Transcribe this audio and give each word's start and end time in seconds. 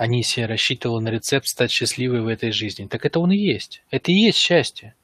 Анисия 0.00 0.46
рассчитывала 0.46 0.98
на 0.98 1.10
рецепт 1.10 1.46
стать 1.46 1.70
счастливой 1.70 2.22
в 2.22 2.26
этой 2.26 2.52
жизни. 2.52 2.86
Так 2.86 3.04
это 3.04 3.20
он 3.20 3.32
и 3.32 3.36
есть. 3.36 3.82
Это 3.90 4.10
и 4.10 4.14
есть 4.14 4.38
счастье. 4.38 4.94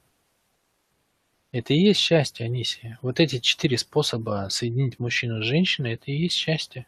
Это 1.53 1.75
и 1.75 1.79
есть 1.79 2.01
счастье, 2.01 2.47
Анисия. 2.47 2.99
Вот 3.03 3.21
эти 3.21 3.39
четыре 3.39 3.77
способа 3.77 4.49
соединить 4.49 4.99
мужчину 4.99 5.43
с 5.43 5.45
женщиной, 5.45 5.93
это 5.93 6.11
и 6.11 6.17
есть 6.17 6.35
счастье. 6.35 6.87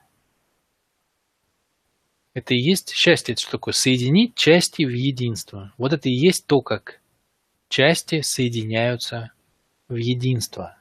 Это 2.32 2.54
и 2.54 2.58
есть 2.58 2.94
счастье. 2.94 3.34
Это 3.34 3.42
что 3.42 3.50
такое? 3.50 3.74
Соединить 3.74 4.34
части 4.34 4.84
в 4.84 4.88
единство. 4.88 5.74
Вот 5.76 5.92
это 5.92 6.08
и 6.08 6.12
есть 6.12 6.46
то, 6.46 6.62
как 6.62 7.02
части 7.68 8.22
соединяются 8.22 9.32
в 9.88 9.96
единство. 9.96 10.77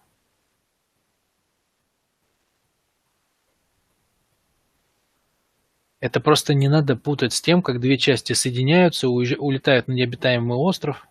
Это 5.99 6.19
просто 6.19 6.53
не 6.53 6.67
надо 6.67 6.95
путать 6.95 7.33
с 7.33 7.41
тем, 7.41 7.61
как 7.61 7.79
две 7.79 7.97
части 7.97 8.33
соединяются, 8.33 9.09
улетают 9.09 9.87
на 9.87 9.93
необитаемый 9.93 10.57
остров 10.57 11.07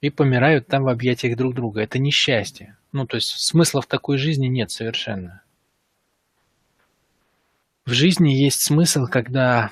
и 0.00 0.10
помирают 0.10 0.68
там 0.68 0.84
в 0.84 0.88
объятиях 0.88 1.36
друг 1.36 1.54
друга. 1.54 1.80
Это 1.80 1.98
не 1.98 2.10
счастье. 2.10 2.76
Ну, 2.92 3.06
то 3.06 3.16
есть 3.16 3.30
смысла 3.30 3.82
в 3.82 3.86
такой 3.86 4.18
жизни 4.18 4.46
нет 4.46 4.70
совершенно. 4.70 5.42
В 7.84 7.92
жизни 7.92 8.30
есть 8.30 8.60
смысл, 8.60 9.06
когда 9.06 9.70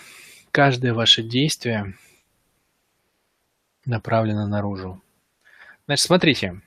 каждое 0.50 0.92
ваше 0.92 1.23
действие 1.23 1.95
направлено 3.84 4.47
наружу. 4.47 5.00
Значит, 5.87 6.06
смотрите, 6.06 6.61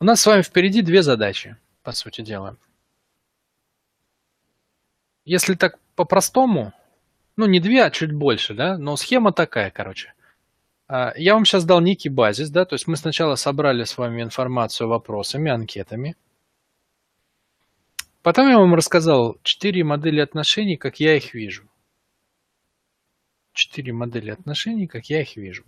у 0.00 0.04
нас 0.04 0.20
с 0.20 0.26
вами 0.26 0.42
впереди 0.42 0.80
две 0.80 1.02
задачи, 1.02 1.56
по 1.82 1.92
сути 1.92 2.22
дела. 2.22 2.56
Если 5.24 5.54
так 5.54 5.78
по-простому, 5.94 6.72
ну 7.36 7.46
не 7.46 7.60
две, 7.60 7.84
а 7.84 7.90
чуть 7.90 8.12
больше, 8.12 8.54
да, 8.54 8.78
но 8.78 8.96
схема 8.96 9.32
такая, 9.32 9.70
короче. 9.70 10.14
А, 10.86 11.12
я 11.16 11.34
вам 11.34 11.44
сейчас 11.44 11.64
дал 11.64 11.80
некий 11.80 12.08
базис, 12.08 12.50
да, 12.50 12.64
то 12.64 12.74
есть 12.74 12.86
мы 12.86 12.96
сначала 12.96 13.34
собрали 13.36 13.84
с 13.84 13.96
вами 13.96 14.22
информацию 14.22 14.88
вопросами, 14.88 15.50
анкетами. 15.50 16.16
Потом 18.22 18.48
я 18.48 18.58
вам 18.58 18.74
рассказал 18.74 19.36
четыре 19.42 19.84
модели 19.84 20.20
отношений, 20.20 20.76
как 20.76 21.00
я 21.00 21.16
их 21.16 21.34
вижу. 21.34 21.68
Четыре 23.52 23.92
модели 23.92 24.30
отношений, 24.30 24.86
как 24.86 25.06
я 25.06 25.22
их 25.22 25.36
вижу. 25.36 25.64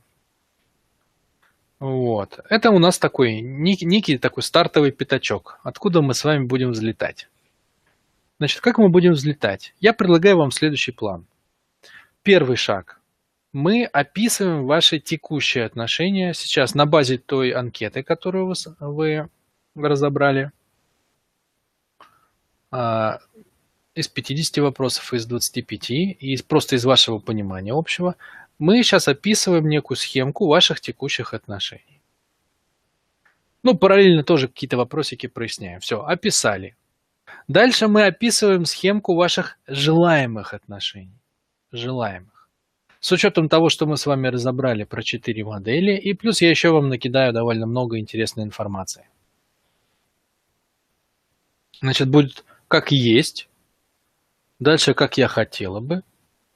Вот. 1.78 2.40
Это 2.48 2.70
у 2.70 2.78
нас 2.78 2.98
такой 2.98 3.40
некий, 3.40 4.18
такой 4.18 4.42
стартовый 4.42 4.92
пятачок, 4.92 5.60
откуда 5.62 6.00
мы 6.00 6.14
с 6.14 6.24
вами 6.24 6.46
будем 6.46 6.70
взлетать. 6.70 7.28
Значит, 8.38 8.60
как 8.60 8.78
мы 8.78 8.88
будем 8.88 9.12
взлетать? 9.12 9.74
Я 9.80 9.92
предлагаю 9.92 10.36
вам 10.36 10.50
следующий 10.50 10.92
план. 10.92 11.26
Первый 12.22 12.56
шаг. 12.56 13.00
Мы 13.52 13.84
описываем 13.84 14.66
ваши 14.66 14.98
текущие 14.98 15.64
отношения 15.64 16.34
сейчас 16.34 16.74
на 16.74 16.84
базе 16.84 17.16
той 17.16 17.52
анкеты, 17.52 18.02
которую 18.02 18.52
вы, 18.80 19.30
разобрали. 19.74 20.52
А, 22.70 23.20
из 23.94 24.08
50 24.08 24.58
вопросов, 24.58 25.14
из 25.14 25.24
25, 25.24 25.90
и 25.90 26.36
просто 26.46 26.76
из 26.76 26.84
вашего 26.84 27.18
понимания 27.18 27.72
общего, 27.72 28.16
мы 28.58 28.82
сейчас 28.82 29.08
описываем 29.08 29.68
некую 29.68 29.96
схемку 29.96 30.46
ваших 30.46 30.80
текущих 30.82 31.32
отношений. 31.32 32.02
Ну, 33.62 33.76
параллельно 33.76 34.22
тоже 34.22 34.48
какие-то 34.48 34.76
вопросики 34.76 35.26
проясняем. 35.26 35.80
Все, 35.80 36.02
описали. 36.02 36.76
Дальше 37.48 37.86
мы 37.86 38.06
описываем 38.06 38.64
схемку 38.64 39.14
ваших 39.14 39.58
желаемых 39.66 40.52
отношений. 40.52 41.20
Желаемых. 41.70 42.48
С 43.00 43.12
учетом 43.12 43.48
того, 43.48 43.68
что 43.68 43.86
мы 43.86 43.96
с 43.96 44.06
вами 44.06 44.28
разобрали 44.28 44.84
про 44.84 45.02
четыре 45.02 45.44
модели, 45.44 45.96
и 45.96 46.12
плюс 46.12 46.40
я 46.40 46.50
еще 46.50 46.70
вам 46.70 46.88
накидаю 46.88 47.32
довольно 47.32 47.66
много 47.66 47.98
интересной 47.98 48.44
информации. 48.44 49.08
Значит, 51.80 52.08
будет 52.08 52.44
как 52.68 52.90
есть, 52.90 53.48
дальше 54.58 54.94
как 54.94 55.18
я 55.18 55.28
хотела 55.28 55.78
бы, 55.80 56.02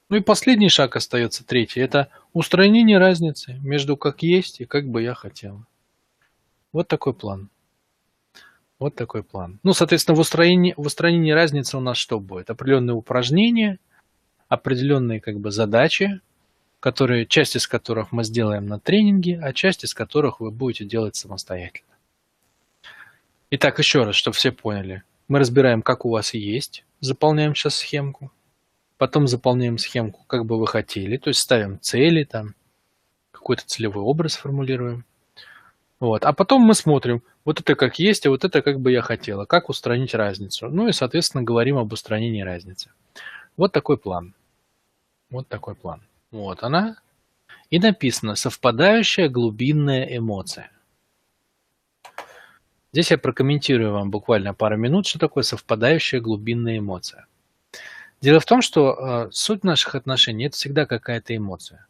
ну 0.09 0.17
и 0.17 0.21
последний 0.21 0.67
шаг 0.67 0.97
остается 0.97 1.45
третий. 1.45 1.79
Это 1.79 2.09
устранение 2.33 2.97
разницы 2.97 3.57
между 3.63 3.95
как 3.95 4.23
есть 4.23 4.59
и 4.59 4.65
как 4.65 4.85
бы 4.85 5.01
я 5.01 5.13
хотела. 5.13 5.65
Вот 6.73 6.89
такой 6.89 7.13
план. 7.13 7.49
Вот 8.81 8.95
такой 8.95 9.21
план. 9.21 9.59
Ну, 9.61 9.73
соответственно, 9.73 10.15
в 10.15 10.19
устранении, 10.19 10.73
в 10.75 10.87
устранении 10.87 11.29
разницы 11.29 11.77
у 11.77 11.81
нас 11.81 11.97
что 11.97 12.19
будет? 12.19 12.49
Определенные 12.49 12.95
упражнения, 12.95 13.77
определенные 14.47 15.21
как 15.21 15.39
бы 15.39 15.51
задачи, 15.51 16.19
которые, 16.79 17.27
часть 17.27 17.55
из 17.55 17.67
которых 17.67 18.11
мы 18.11 18.23
сделаем 18.23 18.65
на 18.65 18.79
тренинге, 18.79 19.39
а 19.39 19.53
часть 19.53 19.83
из 19.83 19.93
которых 19.93 20.39
вы 20.39 20.49
будете 20.49 20.83
делать 20.83 21.15
самостоятельно. 21.15 21.93
Итак, 23.51 23.77
еще 23.77 24.01
раз, 24.01 24.15
чтобы 24.15 24.35
все 24.35 24.51
поняли. 24.51 25.03
Мы 25.27 25.37
разбираем, 25.37 25.83
как 25.83 26.03
у 26.03 26.09
вас 26.09 26.33
есть, 26.33 26.83
заполняем 27.01 27.53
сейчас 27.53 27.75
схемку. 27.75 28.31
Потом 28.97 29.27
заполняем 29.27 29.77
схемку, 29.77 30.23
как 30.25 30.47
бы 30.47 30.57
вы 30.57 30.65
хотели, 30.65 31.17
то 31.17 31.27
есть 31.27 31.39
ставим 31.39 31.79
цели, 31.79 32.23
там 32.23 32.55
какой-то 33.29 33.63
целевой 33.63 34.03
образ 34.03 34.37
формулируем. 34.37 35.05
Вот. 36.01 36.25
А 36.25 36.33
потом 36.33 36.63
мы 36.63 36.73
смотрим, 36.73 37.21
вот 37.45 37.59
это 37.59 37.75
как 37.75 37.99
есть, 37.99 38.25
а 38.25 38.31
вот 38.31 38.43
это 38.43 38.63
как 38.63 38.79
бы 38.79 38.91
я 38.91 39.01
хотела, 39.01 39.45
как 39.45 39.69
устранить 39.69 40.15
разницу. 40.15 40.67
Ну 40.67 40.87
и, 40.87 40.93
соответственно, 40.93 41.43
говорим 41.43 41.77
об 41.77 41.93
устранении 41.93 42.41
разницы. 42.41 42.89
Вот 43.55 43.71
такой 43.71 43.97
план. 43.99 44.33
Вот 45.29 45.47
такой 45.47 45.75
план. 45.75 46.01
Вот 46.31 46.63
она. 46.63 46.97
И 47.69 47.77
написано 47.77 48.35
«совпадающая 48.35 49.29
глубинная 49.29 50.17
эмоция». 50.17 50.71
Здесь 52.93 53.11
я 53.11 53.19
прокомментирую 53.19 53.93
вам 53.93 54.09
буквально 54.09 54.55
пару 54.55 54.77
минут, 54.77 55.05
что 55.05 55.19
такое 55.19 55.43
совпадающая 55.43 56.19
глубинная 56.19 56.79
эмоция. 56.79 57.27
Дело 58.21 58.39
в 58.39 58.45
том, 58.45 58.63
что 58.63 59.27
э, 59.27 59.29
суть 59.31 59.63
наших 59.63 59.93
отношений– 59.93 60.45
это 60.47 60.55
всегда 60.55 60.87
какая-то 60.87 61.37
эмоция, 61.37 61.85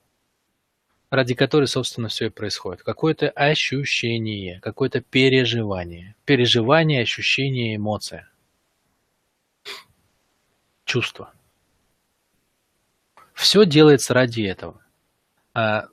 ради 1.11 1.35
которой, 1.35 1.67
собственно, 1.67 2.07
все 2.07 2.27
и 2.27 2.29
происходит. 2.29 2.83
Какое-то 2.83 3.29
ощущение, 3.29 4.61
какое-то 4.61 5.01
переживание. 5.01 6.16
Переживание, 6.25 7.01
ощущение, 7.01 7.75
эмоция. 7.75 8.29
Чувство. 10.85 11.33
Все 13.33 13.66
делается 13.66 14.13
ради 14.13 14.44
этого. 14.44 14.81
А, 15.53 15.88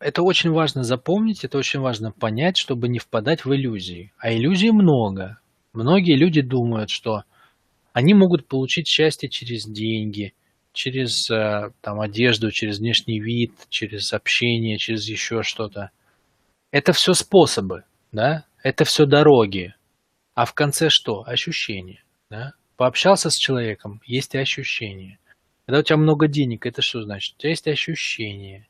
это 0.00 0.22
очень 0.22 0.50
важно 0.50 0.82
запомнить, 0.82 1.44
это 1.44 1.56
очень 1.56 1.78
важно 1.78 2.10
понять, 2.10 2.56
чтобы 2.56 2.88
не 2.88 2.98
впадать 2.98 3.44
в 3.44 3.54
иллюзии. 3.54 4.12
А 4.18 4.32
иллюзий 4.32 4.72
много. 4.72 5.38
Многие 5.72 6.16
люди 6.16 6.40
думают, 6.40 6.90
что 6.90 7.22
они 7.92 8.14
могут 8.14 8.48
получить 8.48 8.88
счастье 8.88 9.28
через 9.28 9.64
деньги, 9.64 10.34
через 10.72 11.30
э, 11.30 11.70
там, 11.80 12.00
одежду, 12.00 12.50
через 12.50 12.78
внешний 12.78 13.20
вид, 13.20 13.52
через 13.68 14.12
общение, 14.12 14.78
через 14.78 15.08
еще 15.08 15.42
что-то. 15.42 15.90
Это 16.70 16.92
все 16.92 17.14
способы, 17.14 17.84
да? 18.12 18.44
Это 18.62 18.84
все 18.84 19.06
дороги. 19.06 19.74
А 20.34 20.44
в 20.44 20.54
конце 20.54 20.88
что? 20.88 21.22
Ощущения, 21.26 22.04
да? 22.30 22.52
Пообщался 22.76 23.30
с 23.30 23.36
человеком, 23.36 24.00
есть 24.06 24.34
ощущение. 24.34 25.18
Когда 25.66 25.80
у 25.80 25.82
тебя 25.82 25.96
много 25.98 26.28
денег, 26.28 26.66
это 26.66 26.82
что 26.82 27.02
значит? 27.02 27.34
У 27.36 27.40
тебя 27.40 27.50
есть 27.50 27.68
ощущение. 27.68 28.66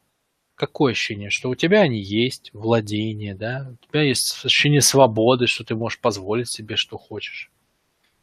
Какое 0.55 0.93
ощущение? 0.93 1.31
Что 1.31 1.49
у 1.49 1.55
тебя 1.55 1.81
они 1.81 2.01
есть, 2.01 2.51
владение, 2.53 3.35
да? 3.35 3.71
У 3.71 3.87
тебя 3.87 4.03
есть 4.03 4.45
ощущение 4.45 4.83
свободы, 4.83 5.47
что 5.47 5.65
ты 5.65 5.75
можешь 5.75 5.99
позволить 5.99 6.51
себе, 6.51 6.77
что 6.77 6.99
хочешь. 6.99 7.51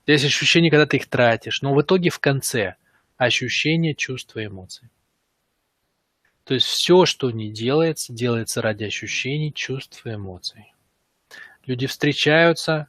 Есть 0.06 0.26
ощущение, 0.26 0.72
когда 0.72 0.86
ты 0.86 0.98
их 0.98 1.08
тратишь, 1.08 1.62
но 1.62 1.74
в 1.74 1.82
итоге 1.82 2.10
в 2.10 2.20
конце 2.20 2.76
ощущение, 3.18 3.96
чувства, 3.96 4.46
эмоций. 4.46 4.90
То 6.44 6.54
есть 6.54 6.68
все, 6.68 7.06
что 7.06 7.30
не 7.32 7.52
делается, 7.52 8.14
делается 8.14 8.62
ради 8.62 8.86
ощущений, 8.86 9.54
чувств 9.54 10.06
и 10.06 10.14
эмоций. 10.14 10.74
Люди 11.66 11.88
встречаются, 11.88 12.88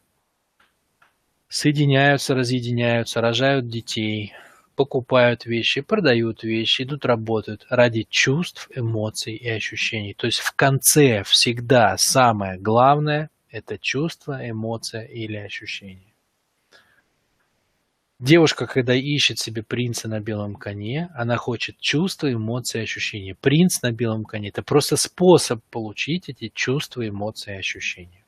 соединяются, 1.48 2.36
разъединяются, 2.36 3.20
рожают 3.20 3.68
детей, 3.68 4.32
покупают 4.76 5.44
вещи, 5.44 5.80
продают 5.80 6.44
вещи, 6.44 6.82
идут 6.82 7.04
работают 7.04 7.66
ради 7.68 8.06
чувств, 8.08 8.70
эмоций 8.72 9.34
и 9.34 9.48
ощущений. 9.48 10.14
То 10.14 10.26
есть 10.26 10.38
в 10.38 10.52
конце 10.54 11.24
всегда 11.24 11.96
самое 11.98 12.60
главное– 12.60 13.30
это 13.50 13.76
чувство, 13.76 14.38
эмоция 14.48 15.02
или 15.02 15.36
ощущение. 15.36 16.07
Девушка, 18.20 18.66
когда 18.66 18.94
ищет 18.94 19.38
себе 19.38 19.62
принца 19.62 20.08
на 20.08 20.18
белом 20.18 20.56
коне, 20.56 21.08
она 21.14 21.36
хочет 21.36 21.78
чувства, 21.78 22.32
эмоции, 22.32 22.82
ощущения. 22.82 23.36
Принц 23.36 23.80
на 23.82 23.92
белом 23.92 24.24
коне– 24.24 24.48
это 24.50 24.64
просто 24.64 24.96
способ 24.96 25.62
получить 25.70 26.28
эти 26.28 26.50
чувства, 26.52 27.08
эмоции, 27.08 27.56
ощущения. 27.56 28.24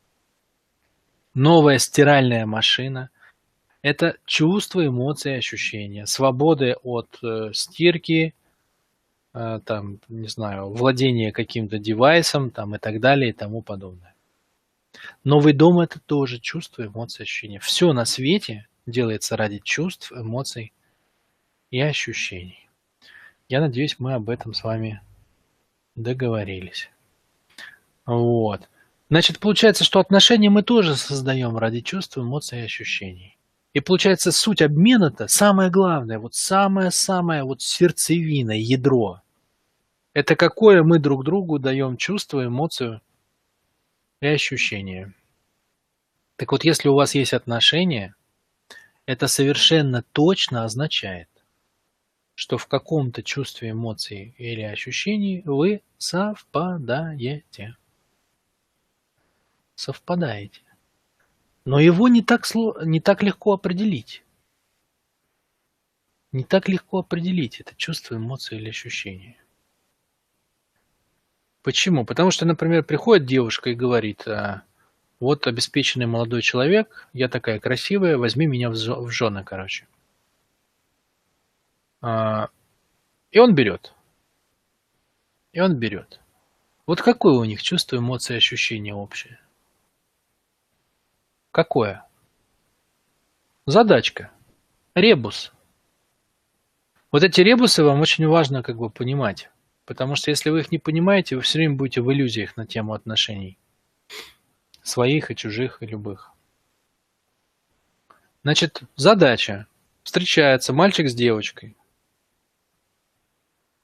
Новая 1.34 1.78
стиральная 1.78 2.46
машина– 2.46 3.10
это 3.82 4.16
чувства, 4.26 4.86
эмоции, 4.86 5.36
ощущения. 5.36 6.06
Свободы 6.06 6.76
от 6.84 7.18
э, 7.24 7.50
стирки, 7.52 8.34
э, 9.34 9.60
там, 9.64 9.98
не 10.08 10.28
знаю, 10.28 10.70
владение 10.72 11.32
каким-то 11.32 11.78
девайсом 11.78 12.52
там, 12.52 12.76
и 12.76 12.78
так 12.78 13.00
далее 13.00 13.30
и 13.30 13.32
тому 13.32 13.60
подобное. 13.60 14.14
Новый 15.24 15.52
дом– 15.52 15.80
это 15.80 15.98
тоже 15.98 16.38
чувство, 16.38 16.86
эмоции, 16.86 17.24
ощущения. 17.24 17.58
Все 17.58 17.92
на 17.92 18.04
свете 18.04 18.68
делается 18.86 19.36
ради 19.36 19.60
чувств, 19.62 20.12
эмоций 20.12 20.72
и 21.70 21.80
ощущений. 21.80 22.68
Я 23.48 23.60
надеюсь, 23.60 23.96
мы 23.98 24.14
об 24.14 24.30
этом 24.30 24.54
с 24.54 24.62
вами 24.64 25.00
договорились. 25.94 26.90
Вот. 28.06 28.68
Значит, 29.08 29.40
получается, 29.40 29.84
что 29.84 30.00
отношения 30.00 30.50
мы 30.50 30.62
тоже 30.62 30.96
создаем 30.96 31.58
ради 31.58 31.80
чувств, 31.80 32.16
эмоций 32.16 32.60
и 32.60 32.64
ощущений. 32.64 33.36
И 33.72 33.80
получается, 33.80 34.32
суть 34.32 34.62
обмена-то 34.62 35.28
самое 35.28 35.70
главное, 35.70 36.18
вот 36.18 36.34
самое-самое 36.34 37.44
вот 37.44 37.62
сердцевина, 37.62 38.52
ядро. 38.52 39.22
Это 40.12 40.34
какое 40.34 40.82
мы 40.82 40.98
друг 40.98 41.24
другу 41.24 41.58
даем 41.58 41.96
чувство, 41.96 42.46
эмоцию 42.46 43.00
и 44.20 44.26
ощущение. 44.26 45.14
Так 46.36 46.52
вот, 46.52 46.64
если 46.64 46.88
у 46.88 46.94
вас 46.94 47.14
есть 47.14 47.32
отношения, 47.32 48.14
это 49.06 49.26
совершенно 49.28 50.02
точно 50.12 50.64
означает, 50.64 51.28
что 52.34 52.58
в 52.58 52.66
каком-то 52.66 53.22
чувстве, 53.22 53.70
эмоции 53.70 54.34
или 54.38 54.62
ощущении 54.62 55.42
вы 55.44 55.82
совпадаете. 55.98 57.76
Совпадаете. 59.74 60.62
Но 61.64 61.78
его 61.78 62.08
не 62.08 62.22
так, 62.22 62.44
не 62.84 63.00
так 63.00 63.22
легко 63.22 63.52
определить. 63.52 64.24
Не 66.32 66.44
так 66.44 66.68
легко 66.68 67.00
определить 67.00 67.60
это 67.60 67.74
чувство, 67.76 68.16
эмоции 68.16 68.56
или 68.56 68.68
ощущение. 68.68 69.36
Почему? 71.62 72.06
Потому 72.06 72.30
что, 72.30 72.46
например, 72.46 72.84
приходит 72.84 73.26
девушка 73.26 73.70
и 73.70 73.74
говорит, 73.74 74.26
а, 74.26 74.62
вот 75.20 75.46
обеспеченный 75.46 76.06
молодой 76.06 76.40
человек, 76.40 77.08
я 77.12 77.28
такая 77.28 77.60
красивая, 77.60 78.16
возьми 78.16 78.46
меня 78.46 78.70
в 78.70 79.10
жены, 79.10 79.44
короче. 79.44 79.86
А, 82.00 82.48
и 83.30 83.38
он 83.38 83.54
берет. 83.54 83.92
И 85.52 85.60
он 85.60 85.76
берет. 85.76 86.20
Вот 86.86 87.02
какое 87.02 87.34
у 87.34 87.44
них 87.44 87.62
чувство, 87.62 87.96
эмоции, 87.96 88.36
ощущения 88.36 88.94
общее? 88.94 89.38
Какое? 91.52 92.04
Задачка. 93.66 94.32
Ребус. 94.94 95.52
Вот 97.12 97.22
эти 97.22 97.40
ребусы 97.42 97.84
вам 97.84 98.00
очень 98.00 98.26
важно 98.26 98.62
как 98.62 98.78
бы 98.78 98.88
понимать. 98.88 99.50
Потому 99.84 100.14
что 100.14 100.30
если 100.30 100.50
вы 100.50 100.60
их 100.60 100.72
не 100.72 100.78
понимаете, 100.78 101.36
вы 101.36 101.42
все 101.42 101.58
время 101.58 101.76
будете 101.76 102.00
в 102.00 102.10
иллюзиях 102.12 102.56
на 102.56 102.66
тему 102.66 102.94
отношений. 102.94 103.58
Своих 104.90 105.30
и 105.30 105.36
чужих, 105.36 105.84
и 105.84 105.86
любых. 105.86 106.32
Значит, 108.42 108.82
задача. 108.96 109.68
Встречается 110.02 110.72
мальчик 110.72 111.08
с 111.08 111.14
девочкой. 111.14 111.76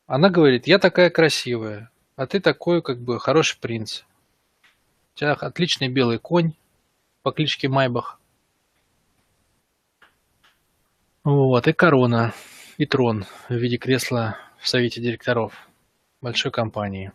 Она 0.09 0.31
говорит, 0.31 0.67
я 0.67 0.81
такая 0.81 1.11
красивая, 1.11 1.93
а 2.17 2.27
ты 2.27 2.41
такой, 2.41 2.83
как 2.83 2.99
бы, 2.99 3.21
хороший 3.21 3.57
принц. 3.61 4.03
У 5.15 5.19
тебя 5.19 5.35
отличный 5.35 5.87
белый 5.87 6.19
конь 6.19 6.55
по 7.23 7.31
кличке 7.31 7.69
Майбах. 7.69 8.19
Вот, 11.23 11.69
и 11.69 11.73
корона, 11.73 12.35
и 12.79 12.85
трон 12.85 13.27
в 13.49 13.55
виде 13.55 13.77
кресла 13.77 14.39
в 14.59 14.67
совете 14.67 15.01
директоров 15.01 15.69
большой 16.21 16.51
компании. 16.51 17.13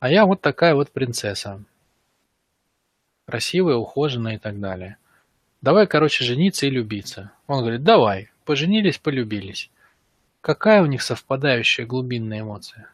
А 0.00 0.10
я 0.10 0.26
вот 0.26 0.42
такая 0.42 0.74
вот 0.74 0.90
принцесса. 0.90 1.64
Красивая, 3.26 3.76
ухоженная 3.76 4.36
и 4.36 4.38
так 4.38 4.60
далее. 4.60 4.98
Давай, 5.62 5.86
короче, 5.86 6.24
жениться 6.24 6.66
и 6.66 6.70
любиться. 6.70 7.32
Он 7.46 7.60
говорит, 7.60 7.82
давай. 7.82 8.30
Поженились, 8.44 8.98
полюбились. 8.98 9.70
Какая 10.42 10.82
у 10.82 10.86
них 10.86 11.00
совпадающая 11.00 11.86
глубинная 11.86 12.40
эмоция? 12.40 12.90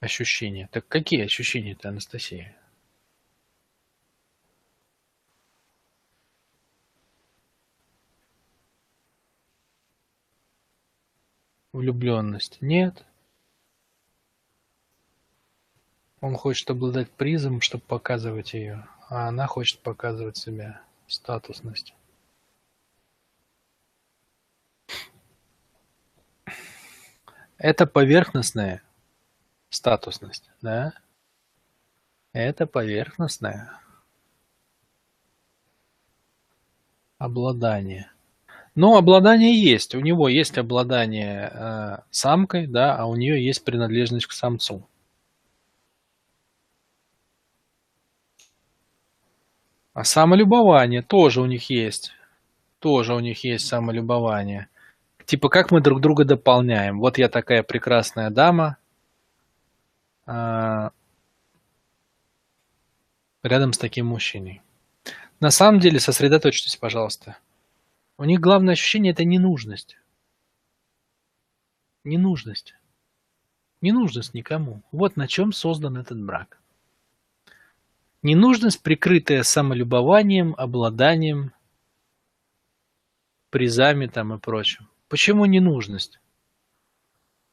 Ощущения. 0.00 0.68
Так 0.72 0.88
какие 0.88 1.22
ощущения-то, 1.24 1.90
Анастасия? 1.90 2.56
Влюбленность. 11.72 12.58
Нет. 12.62 13.04
Он 16.20 16.36
хочет 16.36 16.70
обладать 16.70 17.10
призом, 17.10 17.60
чтобы 17.60 17.84
показывать 17.84 18.52
ее 18.52 18.86
а 19.10 19.26
она 19.26 19.48
хочет 19.48 19.80
показывать 19.80 20.36
себя, 20.36 20.80
статусность. 21.08 21.94
Это 27.58 27.86
поверхностная 27.86 28.82
статусность, 29.68 30.48
да? 30.62 30.94
Это 32.32 32.66
поверхностное 32.66 33.80
обладание. 37.18 38.12
Но 38.76 38.96
обладание 38.96 39.60
есть. 39.60 39.96
У 39.96 40.00
него 40.00 40.28
есть 40.28 40.56
обладание 40.56 41.50
э, 41.52 41.98
самкой, 42.12 42.68
да, 42.68 42.96
а 42.96 43.06
у 43.06 43.16
нее 43.16 43.44
есть 43.44 43.64
принадлежность 43.64 44.26
к 44.26 44.32
самцу. 44.32 44.88
А 49.92 50.04
самолюбование 50.04 51.02
тоже 51.02 51.40
у 51.40 51.46
них 51.46 51.70
есть. 51.70 52.12
Тоже 52.78 53.14
у 53.14 53.20
них 53.20 53.44
есть 53.44 53.66
самолюбование. 53.66 54.68
Типа, 55.24 55.48
как 55.48 55.70
мы 55.70 55.80
друг 55.80 56.00
друга 56.00 56.24
дополняем. 56.24 57.00
Вот 57.00 57.18
я 57.18 57.28
такая 57.28 57.62
прекрасная 57.62 58.30
дама. 58.30 58.76
А, 60.26 60.92
рядом 63.42 63.72
с 63.72 63.78
таким 63.78 64.06
мужчиной. 64.06 64.62
На 65.40 65.50
самом 65.50 65.80
деле, 65.80 65.98
сосредоточьтесь, 65.98 66.76
пожалуйста. 66.76 67.36
У 68.16 68.24
них 68.24 68.40
главное 68.40 68.74
ощущение– 68.74 69.12
это 69.12 69.24
ненужность. 69.24 69.96
Ненужность. 72.04 72.74
Ненужность 73.80 74.34
никому. 74.34 74.82
Вот 74.92 75.16
на 75.16 75.26
чем 75.26 75.52
создан 75.52 75.96
этот 75.96 76.22
брак. 76.22 76.59
Ненужность, 78.22 78.82
прикрытая 78.82 79.42
самолюбованием, 79.42 80.54
обладанием, 80.58 81.52
призами 83.50 84.06
там 84.06 84.34
и 84.34 84.38
прочим. 84.38 84.88
Почему 85.08 85.46
ненужность? 85.46 86.20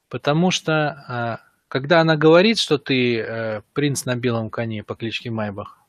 Потому 0.09 0.51
что, 0.51 0.73
а, 1.07 1.39
когда 1.67 2.01
она 2.01 2.15
говорит, 2.15 2.59
что 2.59 2.77
ты 2.77 3.19
э, 3.19 3.61
принц 3.73 4.05
на 4.05 4.15
белом 4.15 4.49
коне 4.49 4.83
по 4.83 4.95
кличке 4.95 5.31
Майбах, 5.31 5.79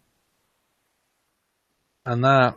она, 2.03 2.57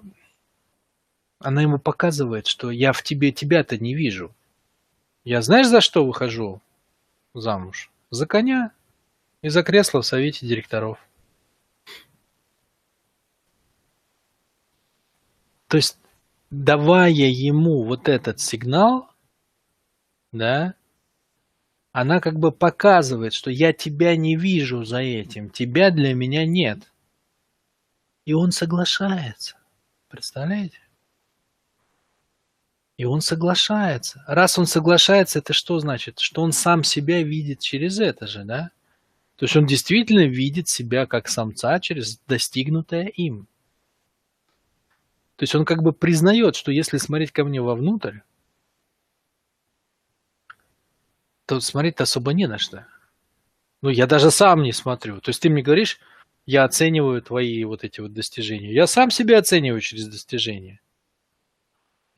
она 1.39 1.61
ему 1.61 1.77
показывает, 1.77 2.47
что 2.47 2.71
я 2.71 2.93
в 2.93 3.03
тебе 3.03 3.31
тебя-то 3.31 3.77
не 3.77 3.93
вижу. 3.93 4.33
Я 5.23 5.41
знаешь, 5.41 5.67
за 5.67 5.81
что 5.81 6.05
выхожу 6.05 6.61
замуж? 7.33 7.91
За 8.09 8.25
коня 8.25 8.71
и 9.41 9.49
за 9.49 9.61
кресло 9.61 10.01
в 10.01 10.05
совете 10.05 10.47
директоров. 10.47 10.97
То 15.71 15.77
есть, 15.77 15.97
давая 16.49 17.11
ему 17.11 17.85
вот 17.85 18.09
этот 18.09 18.41
сигнал, 18.41 19.09
да, 20.33 20.73
она 21.93 22.19
как 22.19 22.37
бы 22.37 22.51
показывает, 22.51 23.31
что 23.31 23.49
я 23.49 23.71
тебя 23.71 24.17
не 24.17 24.35
вижу 24.35 24.83
за 24.83 24.97
этим, 24.97 25.49
тебя 25.49 25.89
для 25.89 26.13
меня 26.13 26.45
нет. 26.45 26.91
И 28.25 28.33
он 28.33 28.51
соглашается. 28.51 29.55
Представляете? 30.09 30.79
И 32.97 33.05
он 33.05 33.21
соглашается. 33.21 34.25
Раз 34.27 34.59
он 34.59 34.65
соглашается, 34.65 35.39
это 35.39 35.53
что 35.53 35.79
значит? 35.79 36.19
Что 36.19 36.41
он 36.41 36.51
сам 36.51 36.83
себя 36.83 37.23
видит 37.23 37.59
через 37.59 37.97
это 37.97 38.27
же, 38.27 38.43
да? 38.43 38.71
То 39.37 39.45
есть 39.45 39.55
он 39.55 39.65
действительно 39.67 40.27
видит 40.27 40.67
себя 40.67 41.05
как 41.05 41.29
самца 41.29 41.79
через 41.79 42.19
достигнутое 42.27 43.05
им. 43.05 43.47
То 45.41 45.43
есть 45.45 45.55
он 45.55 45.65
как 45.65 45.81
бы 45.81 45.91
признает, 45.91 46.55
что 46.55 46.71
если 46.71 46.97
смотреть 46.97 47.31
ко 47.31 47.43
мне 47.43 47.59
вовнутрь, 47.59 48.19
то 51.47 51.59
смотреть-то 51.59 52.03
особо 52.03 52.31
не 52.33 52.45
на 52.45 52.59
что. 52.59 52.85
Ну, 53.81 53.89
я 53.89 54.05
даже 54.05 54.29
сам 54.29 54.61
не 54.61 54.71
смотрю. 54.71 55.19
То 55.19 55.29
есть 55.29 55.41
ты 55.41 55.49
мне 55.49 55.63
говоришь, 55.63 55.99
я 56.45 56.63
оцениваю 56.63 57.23
твои 57.23 57.63
вот 57.63 57.83
эти 57.83 58.01
вот 58.01 58.13
достижения. 58.13 58.71
Я 58.71 58.85
сам 58.85 59.09
себя 59.09 59.39
оцениваю 59.39 59.81
через 59.81 60.07
достижения. 60.07 60.79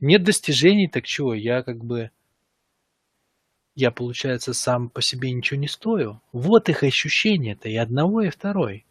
Нет 0.01 0.25
достижений, 0.25 0.89
так 0.89 1.06
чего? 1.06 1.34
Я 1.34 1.63
как 1.63 1.82
бы... 1.82 2.12
Я, 3.74 3.92
получается, 3.92 4.53
сам 4.53 4.89
по 4.89 5.01
себе 5.01 5.32
ничего 5.32 5.62
не 5.62 5.70
стою. 5.70 6.20
Вот 6.34 6.68
их 6.68 6.84
ощущение-то 6.84 7.70
и 7.70 7.77
одного, 7.77 8.24
и 8.24 8.30
второй. 8.30 8.86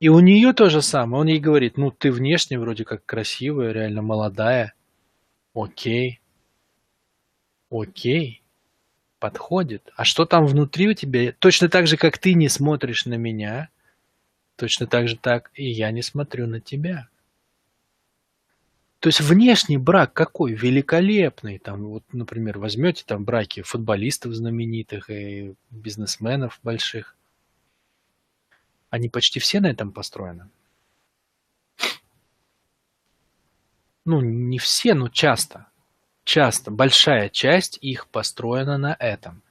И 0.00 0.08
у 0.08 0.20
нее 0.20 0.52
то 0.52 0.70
же 0.70 0.80
самое. 0.80 1.22
Он 1.22 1.26
ей 1.26 1.40
говорит, 1.40 1.76
ну 1.76 1.90
ты 1.90 2.12
внешне 2.12 2.58
вроде 2.58 2.84
как 2.84 3.04
красивая, 3.04 3.72
реально 3.72 4.02
молодая. 4.02 4.74
Окей. 5.54 6.20
Окей. 7.70 8.42
Подходит. 9.18 9.90
А 9.96 10.04
что 10.04 10.24
там 10.24 10.46
внутри 10.46 10.88
у 10.88 10.94
тебя? 10.94 11.32
Точно 11.40 11.68
так 11.68 11.88
же, 11.88 11.96
как 11.96 12.18
ты 12.18 12.34
не 12.34 12.48
смотришь 12.48 13.06
на 13.06 13.14
меня, 13.14 13.68
точно 14.54 14.86
так 14.86 15.08
же 15.08 15.16
так 15.16 15.50
и 15.54 15.68
я 15.68 15.90
не 15.90 16.02
смотрю 16.02 16.46
на 16.46 16.60
тебя. 16.60 17.08
То 19.00 19.08
есть 19.08 19.20
внешний 19.20 19.78
брак 19.78 20.12
какой? 20.12 20.52
Великолепный. 20.52 21.58
Там, 21.58 21.84
вот, 21.84 22.04
например, 22.12 22.58
возьмете 22.58 23.04
там 23.04 23.24
браки 23.24 23.62
футболистов 23.62 24.34
знаменитых 24.34 25.10
и 25.10 25.54
бизнесменов 25.70 26.60
больших. 26.62 27.17
Они 28.90 29.08
почти 29.08 29.40
все 29.40 29.60
на 29.60 29.66
этом 29.66 29.92
построены. 29.92 30.48
Ну, 34.04 34.20
не 34.20 34.58
все, 34.58 34.94
но 34.94 35.08
часто. 35.08 35.66
Часто. 36.24 36.70
Большая 36.70 37.28
часть 37.28 37.78
их 37.82 38.08
построена 38.08 38.78
на 38.78 38.96
этом. 38.98 39.42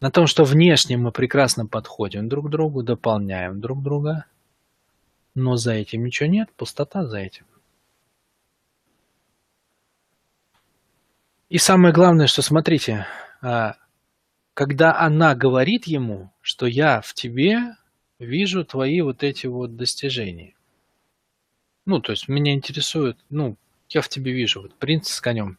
На 0.00 0.10
том, 0.10 0.26
что 0.26 0.44
внешне 0.44 0.96
мы 0.96 1.12
прекрасно 1.12 1.66
подходим 1.66 2.28
друг 2.28 2.46
к 2.46 2.50
другу, 2.50 2.82
дополняем 2.82 3.60
друг 3.60 3.82
друга, 3.82 4.26
но 5.34 5.56
за 5.56 5.72
этим 5.72 6.04
ничего 6.04 6.28
нет, 6.28 6.50
пустота 6.52 7.06
за 7.06 7.18
этим. 7.18 7.46
И 11.48 11.58
самое 11.58 11.94
главное, 11.94 12.26
что 12.26 12.42
смотрите, 12.42 13.06
а, 13.40 13.76
когда 14.54 14.96
она 14.96 15.34
говорит 15.34 15.86
ему, 15.86 16.32
что 16.40 16.66
я 16.66 17.00
в 17.00 17.12
тебе 17.12 17.76
вижу 18.20 18.64
твои 18.64 19.00
вот 19.00 19.24
эти 19.24 19.46
вот 19.48 19.76
достижения. 19.76 20.54
Ну, 21.86 22.00
то 22.00 22.12
есть 22.12 22.28
меня 22.28 22.54
интересует, 22.54 23.18
ну, 23.28 23.56
я 23.90 24.00
в 24.00 24.08
тебе 24.08 24.32
вижу, 24.32 24.62
вот 24.62 24.74
принц 24.76 25.10
с 25.10 25.20
конем, 25.20 25.58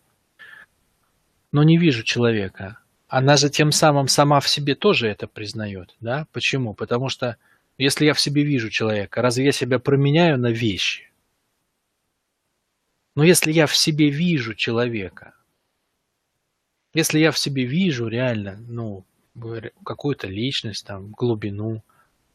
но 1.51 1.63
не 1.63 1.77
вижу 1.77 2.03
человека. 2.03 2.79
Она 3.07 3.37
же 3.37 3.49
тем 3.49 3.71
самым 3.71 4.07
сама 4.07 4.39
в 4.39 4.49
себе 4.49 4.75
тоже 4.75 5.07
это 5.07 5.27
признает, 5.27 5.95
да? 5.99 6.25
Почему? 6.31 6.73
Потому 6.73 7.09
что 7.09 7.37
если 7.77 8.05
я 8.05 8.13
в 8.13 8.19
себе 8.19 8.43
вижу 8.43 8.69
человека, 8.69 9.21
разве 9.21 9.45
я 9.45 9.51
себя 9.51 9.77
променяю 9.77 10.39
на 10.39 10.51
вещи? 10.51 11.11
Но 13.13 13.23
если 13.23 13.51
я 13.51 13.67
в 13.67 13.75
себе 13.75 14.09
вижу 14.09 14.55
человека, 14.55 15.35
если 16.95 17.19
я 17.19 17.31
в 17.31 17.37
себе 17.37 17.65
вижу 17.65 18.07
реально, 18.07 18.57
ну, 18.67 19.03
какую-то 19.83 20.27
личность, 20.27 20.85
там, 20.87 21.11
глубину, 21.11 21.83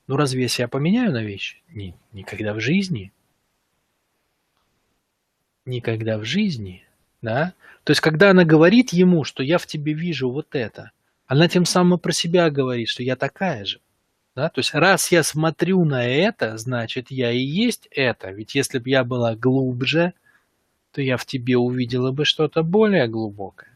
ну 0.07 0.17
разве 0.17 0.43
я 0.43 0.49
себя 0.49 0.69
поменяю 0.69 1.13
на 1.13 1.23
вещи? 1.23 1.63
Ни, 1.71 1.97
никогда 2.13 2.53
в 2.53 2.61
жизни. 2.61 3.11
Никогда 5.65 6.19
в 6.19 6.25
жизни, 6.25 6.85
да? 7.23 7.55
То 7.85 7.93
есть, 7.93 8.01
когда 8.03 8.31
она 8.31 8.45
говорит 8.45 8.93
ему, 8.93 9.25
что 9.25 9.43
я 9.43 9.57
в 9.57 9.67
тебе 9.67 9.95
вижу 9.95 10.31
вот 10.31 10.55
это, 10.55 10.91
она 11.27 11.49
тем 11.49 11.65
самым 11.65 11.99
про 11.99 12.13
себя 12.13 12.51
говорит, 12.51 12.89
что 12.89 13.03
я 13.03 13.17
такая 13.17 13.65
же. 13.65 13.81
Да? 14.37 14.51
То 14.51 14.59
есть, 14.59 14.75
раз 14.75 15.11
я 15.11 15.23
смотрю 15.23 15.85
на 15.85 16.07
это, 16.07 16.59
значит, 16.59 17.11
я 17.11 17.33
и 17.33 17.41
есть 17.41 17.89
это. 17.91 18.31
Ведь 18.31 18.55
если 18.55 18.79
бы 18.79 18.91
я 18.91 19.05
была 19.05 19.35
глубже, 19.37 20.13
то 20.93 21.01
я 21.01 21.17
в 21.17 21.25
тебе 21.25 21.57
увидела 21.57 22.13
бы 22.13 22.25
что-то 22.25 22.63
более 22.63 23.09
глубокое. 23.09 23.70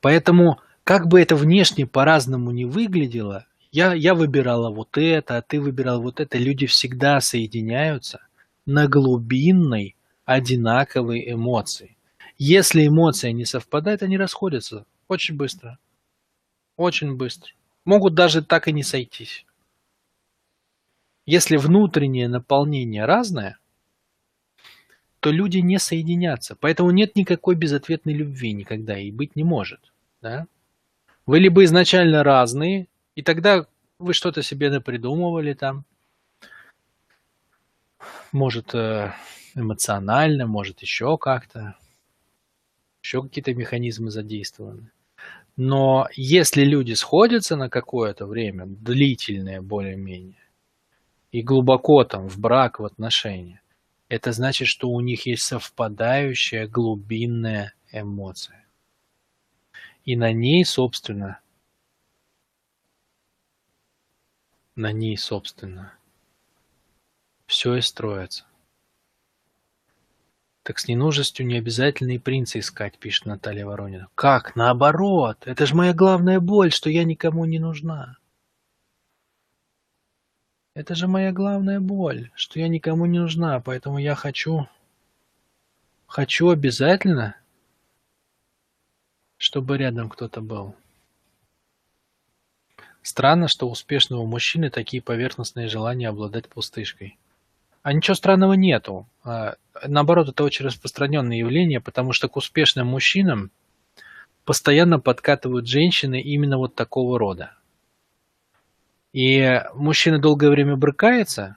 Поэтому, 0.00 0.60
как 0.84 1.08
бы 1.08 1.20
это 1.20 1.36
внешне 1.36 1.86
по-разному 1.86 2.50
не 2.50 2.64
выглядело, 2.64 3.46
я, 3.70 3.92
я 3.92 4.14
выбирала 4.14 4.70
вот 4.70 4.96
это, 4.96 5.36
а 5.36 5.42
ты 5.42 5.60
выбирал 5.60 6.00
вот 6.00 6.20
это. 6.20 6.38
Люди 6.38 6.66
всегда 6.66 7.20
соединяются 7.20 8.20
на 8.64 8.86
глубинной 8.86 9.96
одинаковой 10.24 11.30
эмоции. 11.32 11.96
Если 12.38 12.86
эмоция 12.86 13.32
не 13.32 13.44
совпадает, 13.44 14.02
они 14.02 14.16
расходятся 14.16 14.86
очень 15.08 15.36
быстро. 15.36 15.78
Очень 16.76 17.16
быстро. 17.16 17.52
Могут 17.84 18.14
даже 18.14 18.42
так 18.42 18.68
и 18.68 18.72
не 18.72 18.82
сойтись. 18.82 19.44
Если 21.26 21.56
внутреннее 21.56 22.28
наполнение 22.28 23.04
разное, 23.04 23.57
то 25.20 25.30
люди 25.30 25.58
не 25.58 25.78
соединятся. 25.78 26.56
Поэтому 26.56 26.90
нет 26.90 27.16
никакой 27.16 27.54
безответной 27.54 28.14
любви 28.14 28.52
никогда 28.52 28.98
и 28.98 29.10
быть 29.10 29.36
не 29.36 29.44
может. 29.44 29.92
Да? 30.22 30.46
Вы 31.26 31.40
либо 31.40 31.64
изначально 31.64 32.22
разные, 32.22 32.88
и 33.14 33.22
тогда 33.22 33.66
вы 33.98 34.14
что-то 34.14 34.42
себе 34.42 34.70
напридумывали 34.70 35.54
там, 35.54 35.84
может 38.32 38.74
э, 38.74 39.12
эмоционально, 39.54 40.46
может 40.46 40.80
еще 40.80 41.18
как-то, 41.18 41.76
еще 43.02 43.22
какие-то 43.22 43.54
механизмы 43.54 44.10
задействованы. 44.10 44.90
Но 45.56 46.06
если 46.14 46.62
люди 46.62 46.92
сходятся 46.92 47.56
на 47.56 47.68
какое-то 47.68 48.26
время, 48.26 48.66
длительное 48.66 49.60
более-менее, 49.60 50.36
и 51.32 51.42
глубоко 51.42 52.04
там 52.04 52.28
в 52.28 52.38
брак, 52.38 52.78
в 52.78 52.84
отношения, 52.84 53.60
это 54.08 54.32
значит, 54.32 54.68
что 54.68 54.88
у 54.88 55.00
них 55.00 55.26
есть 55.26 55.42
совпадающая 55.42 56.66
глубинная 56.66 57.74
эмоция. 57.92 58.66
И 60.04 60.16
на 60.16 60.32
ней, 60.32 60.64
собственно, 60.64 61.40
на 64.74 64.92
ней, 64.92 65.16
собственно, 65.18 65.92
все 67.46 67.74
и 67.74 67.80
строится. 67.80 68.44
Так 70.62 70.78
с 70.78 70.86
ненужностью 70.86 71.46
не 71.46 71.56
обязательно 71.56 72.12
и 72.12 72.18
принца 72.18 72.58
искать, 72.58 72.98
пишет 72.98 73.24
Наталья 73.24 73.64
Воронина. 73.64 74.08
Как? 74.14 74.54
Наоборот. 74.54 75.38
Это 75.46 75.64
же 75.64 75.74
моя 75.74 75.94
главная 75.94 76.40
боль, 76.40 76.72
что 76.72 76.90
я 76.90 77.04
никому 77.04 77.46
не 77.46 77.58
нужна. 77.58 78.17
Это 80.78 80.94
же 80.94 81.08
моя 81.08 81.32
главная 81.32 81.80
боль, 81.80 82.30
что 82.36 82.60
я 82.60 82.68
никому 82.68 83.04
не 83.06 83.18
нужна, 83.18 83.58
поэтому 83.58 83.98
я 83.98 84.14
хочу... 84.14 84.68
Хочу 86.06 86.50
обязательно, 86.50 87.34
чтобы 89.38 89.76
рядом 89.76 90.08
кто-то 90.08 90.40
был. 90.40 90.76
Странно, 93.02 93.48
что 93.48 93.66
у 93.66 93.72
успешного 93.72 94.24
мужчины 94.24 94.70
такие 94.70 95.02
поверхностные 95.02 95.66
желания 95.66 96.08
обладать 96.08 96.48
пустышкой. 96.48 97.18
А 97.82 97.92
ничего 97.92 98.14
странного 98.14 98.52
нету. 98.52 99.08
А, 99.24 99.56
наоборот, 99.84 100.28
это 100.28 100.44
очень 100.44 100.64
распространенное 100.64 101.38
явление, 101.38 101.80
потому 101.80 102.12
что 102.12 102.28
к 102.28 102.36
успешным 102.36 102.86
мужчинам 102.86 103.50
постоянно 104.44 105.00
подкатывают 105.00 105.66
женщины 105.66 106.22
именно 106.22 106.56
вот 106.56 106.76
такого 106.76 107.18
рода. 107.18 107.57
И 109.18 109.64
мужчина 109.74 110.20
долгое 110.20 110.48
время 110.48 110.76
брыкается, 110.76 111.56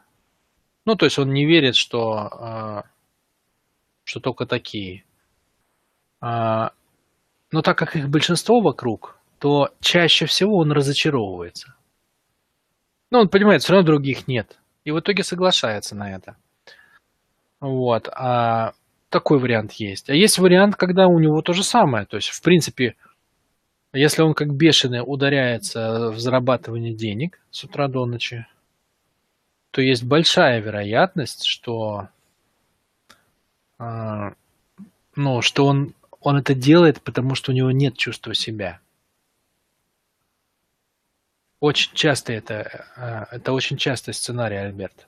ну, 0.84 0.96
то 0.96 1.06
есть 1.06 1.20
он 1.20 1.32
не 1.32 1.46
верит, 1.46 1.76
что, 1.76 2.18
а, 2.18 2.84
что 4.04 4.20
только 4.20 4.48
такие. 4.48 5.04
А, 6.22 6.72
но 7.52 7.62
так 7.62 7.78
как 7.78 7.96
их 7.96 8.10
большинство 8.10 8.62
вокруг, 8.62 9.16
то 9.38 9.70
чаще 9.80 10.26
всего 10.26 10.58
он 10.58 10.72
разочаровывается. 10.72 11.76
Ну, 13.12 13.20
он 13.20 13.30
понимает, 13.30 13.62
все 13.62 13.74
равно 13.74 13.86
других 13.86 14.28
нет. 14.28 14.58
И 14.84 14.90
в 14.90 15.00
итоге 15.00 15.24
соглашается 15.24 15.96
на 15.96 16.16
это. 16.16 16.38
Вот. 17.60 18.10
А 18.12 18.74
такой 19.10 19.38
вариант 19.38 19.74
есть. 19.74 20.10
А 20.10 20.16
есть 20.16 20.40
вариант, 20.40 20.78
когда 20.78 21.06
у 21.06 21.20
него 21.20 21.44
то 21.44 21.54
же 21.54 21.64
самое. 21.64 22.08
То 22.08 22.16
есть, 22.16 22.30
в 22.30 22.42
принципе, 22.42 22.96
если 23.94 24.22
он 24.22 24.34
как 24.34 24.54
бешеный 24.54 25.02
ударяется 25.06 26.12
в 26.12 26.20
зарабатывание 26.20 26.94
денег 26.94 27.40
с 27.52 27.64
утра 27.64 27.88
до 27.88 28.06
ночи, 28.06 28.46
то 29.72 29.82
есть 29.82 30.04
большая 30.04 30.60
вероятность, 30.60 31.46
что, 31.46 32.10
э, 33.80 34.32
ну, 35.16 35.42
что 35.42 35.66
он, 35.66 35.94
он 36.20 36.38
это 36.38 36.54
делает, 36.54 37.02
потому 37.02 37.36
что 37.36 37.52
у 37.52 37.56
него 37.56 37.72
нет 37.72 37.98
чувства 37.98 38.34
себя. 38.34 38.80
Очень 41.60 41.94
часто 41.94 42.34
это, 42.34 42.86
э, 42.96 43.36
это 43.36 43.54
очень 43.54 43.78
частый 43.78 44.14
сценарий, 44.14 44.58
Альберт. 44.58 45.08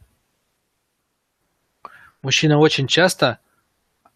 Мужчина 2.22 2.58
очень 2.58 2.88
часто 2.88 3.40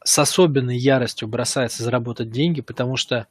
с 0.04 0.18
особенной 0.20 0.78
яростью 0.78 1.28
бросается 1.28 1.84
заработать 1.84 2.32
деньги, 2.32 2.62
потому 2.62 2.96
что 2.96 3.28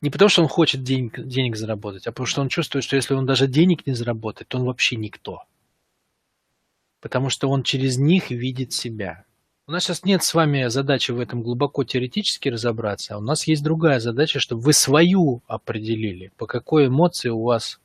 не 0.00 0.10
потому, 0.10 0.28
что 0.28 0.42
он 0.42 0.48
хочет 0.48 0.82
денег, 0.82 1.20
денег 1.26 1.56
заработать, 1.56 2.06
а 2.06 2.12
потому 2.12 2.26
что 2.26 2.40
он 2.40 2.48
чувствует, 2.48 2.84
что 2.84 2.96
если 2.96 3.14
он 3.14 3.26
даже 3.26 3.46
денег 3.46 3.86
не 3.86 3.92
заработает, 3.94 4.48
то 4.48 4.58
он 4.58 4.64
вообще 4.64 4.96
никто. 4.96 5.44
потому 7.00 7.30
что 7.30 7.48
он 7.48 7.62
через 7.62 7.98
них 7.98 8.30
видит 8.30 8.72
себя. 8.72 9.24
У 9.66 9.72
нас 9.72 9.84
сейчас 9.84 10.04
нет 10.04 10.22
с 10.22 10.34
вами 10.34 10.68
задачи 10.68 11.12
в 11.12 11.20
этом 11.20 11.42
глубоко 11.42 11.84
теоретически 11.84 12.48
разобраться, 12.48 13.14
а 13.14 13.18
у 13.18 13.20
нас 13.20 13.46
есть 13.46 13.62
другая 13.62 14.00
задача, 14.00 14.40
чтобы 14.40 14.62
вы 14.62 14.72
свою 14.72 15.42
определили, 15.46 16.32
по 16.36 16.46
какой 16.46 16.88
эмоции 16.88 17.28
у 17.28 17.42
вас 17.42 17.80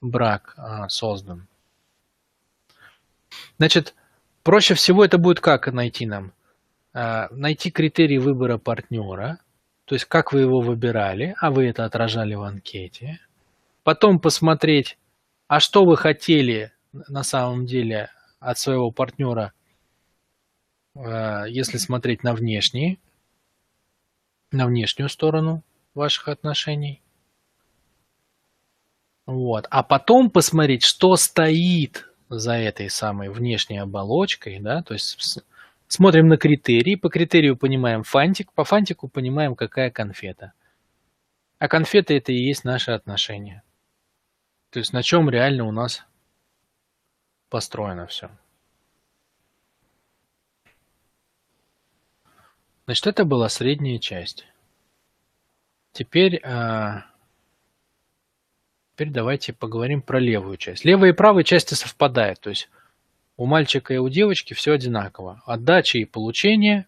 брак 0.00 0.54
а, 0.56 0.88
создан. 0.88 1.46
Значит, 3.58 3.94
проще 4.42 4.74
всего 4.74 5.04
это 5.04 5.18
будет 5.18 5.40
как 5.40 5.72
найти 5.72 6.06
нам? 6.06 6.32
А, 6.92 7.28
найти 7.30 7.70
критерии 7.70 8.18
выбора 8.18 8.58
партнера, 8.58 9.38
то 9.88 9.94
есть 9.94 10.04
как 10.04 10.34
вы 10.34 10.40
его 10.40 10.60
выбирали, 10.60 11.34
а 11.40 11.50
вы 11.50 11.66
это 11.66 11.86
отражали 11.86 12.34
в 12.34 12.42
анкете. 12.42 13.20
Потом 13.84 14.20
посмотреть, 14.20 14.98
а 15.46 15.60
что 15.60 15.84
вы 15.84 15.96
хотели 15.96 16.72
на 16.92 17.22
самом 17.22 17.64
деле 17.64 18.10
от 18.38 18.58
своего 18.58 18.90
партнера, 18.90 19.54
а, 20.94 21.44
если 21.46 21.78
смотреть 21.78 22.22
на 22.22 22.34
внешние, 22.34 22.98
на 24.52 24.66
внешнюю 24.66 25.08
сторону 25.08 25.64
ваших 25.94 26.28
отношений. 26.28 27.00
Вот. 29.24 29.66
А 29.70 29.82
потом 29.82 30.30
посмотреть, 30.30 30.84
что 30.84 31.16
стоит 31.16 32.10
за 32.28 32.52
этой 32.52 32.90
самой 32.90 33.30
внешней 33.30 33.78
оболочкой, 33.78 34.58
да, 34.60 34.82
то 34.82 34.92
есть 34.92 35.42
смотрим 35.88 36.28
на 36.28 36.36
критерии, 36.36 36.94
по 36.94 37.08
критерию 37.08 37.56
понимаем 37.56 38.02
фантик, 38.02 38.52
по 38.52 38.64
фантику 38.64 39.08
понимаем, 39.08 39.56
какая 39.56 39.90
конфета. 39.90 40.52
А 41.58 41.68
конфета 41.68 42.14
это 42.14 42.30
и 42.32 42.36
есть 42.36 42.64
наши 42.64 42.92
отношения. 42.92 43.62
То 44.70 44.78
есть 44.78 44.92
на 44.92 45.02
чем 45.02 45.28
реально 45.28 45.64
у 45.64 45.72
нас 45.72 46.04
построено 47.48 48.06
все. 48.06 48.30
Значит, 52.84 53.06
это 53.06 53.24
была 53.24 53.48
средняя 53.48 53.98
часть. 53.98 54.46
Теперь, 55.92 56.40
а, 56.44 57.06
теперь 58.92 59.10
давайте 59.10 59.52
поговорим 59.52 60.00
про 60.00 60.20
левую 60.20 60.56
часть. 60.56 60.84
Левая 60.84 61.10
и 61.10 61.14
правая 61.14 61.44
части 61.44 61.74
совпадают. 61.74 62.40
То 62.40 62.50
есть 62.50 62.70
у 63.38 63.46
мальчика 63.46 63.94
и 63.94 63.98
у 63.98 64.08
девочки 64.08 64.52
все 64.52 64.72
одинаково. 64.72 65.42
Отдача 65.46 65.98
и 65.98 66.04
получение. 66.04 66.86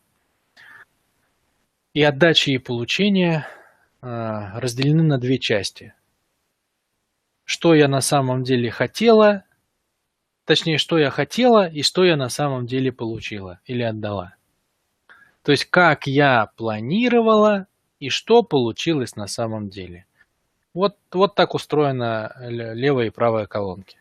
И 1.95 2.03
отдача 2.03 2.51
и 2.51 2.59
получение 2.59 3.47
а, 4.03 4.59
разделены 4.61 5.05
на 5.05 5.19
две 5.19 5.39
части. 5.39 5.95
Что 7.45 7.75
я 7.75 7.87
на 7.87 8.01
самом 8.01 8.43
деле 8.43 8.71
хотела, 8.71 9.45
точнее, 10.45 10.79
что 10.79 10.99
я 10.99 11.11
хотела 11.11 11.69
и 11.69 11.83
что 11.83 12.05
я 12.05 12.17
на 12.17 12.29
самом 12.29 12.67
деле 12.67 12.93
получила 12.93 13.61
или 13.65 13.83
отдала. 13.83 14.35
То 15.43 15.53
есть, 15.53 15.67
как 15.67 16.09
я 16.09 16.51
планировала 16.57 17.69
и 18.01 18.09
что 18.09 18.43
получилось 18.43 19.15
на 19.15 19.29
самом 19.29 19.69
деле. 19.69 20.05
Вот, 20.75 20.97
вот 21.13 21.37
так 21.37 21.55
устроена 21.55 22.35
левая 22.41 23.07
и 23.07 23.11
правая 23.11 23.47
колонки. 23.47 24.00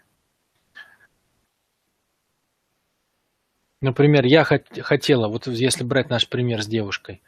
Например, 3.82 4.26
я 4.26 4.44
хотела, 4.44 5.28
вот 5.28 5.48
если 5.48 5.84
брать 5.84 6.10
наш 6.10 6.28
пример 6.28 6.62
с 6.62 6.68
девушкой, 6.68 7.22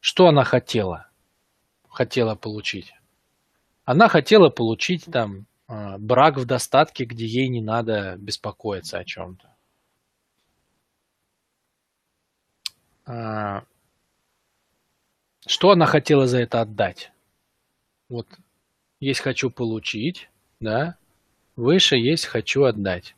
что 0.00 0.26
она 0.26 0.44
хотела? 0.44 1.08
Хотела 1.88 2.34
получить. 2.34 2.92
Она 3.84 4.08
хотела 4.08 4.50
получить 4.50 5.06
там 5.06 5.46
а, 5.68 5.96
брак 5.98 6.36
в 6.36 6.44
достатке, 6.44 7.04
где 7.04 7.24
ей 7.24 7.48
не 7.48 7.62
надо 7.62 8.16
беспокоиться 8.18 8.98
о 8.98 9.04
чем-то. 9.04 9.56
А, 13.06 13.64
что 15.46 15.70
она 15.70 15.86
хотела 15.86 16.26
за 16.26 16.40
это 16.40 16.60
отдать? 16.60 17.10
Вот 18.08 18.26
есть 19.00 19.20
хочу 19.20 19.50
получить, 19.50 20.28
да, 20.60 20.98
выше 21.54 21.96
есть 21.96 22.26
хочу 22.26 22.64
отдать. 22.64 23.14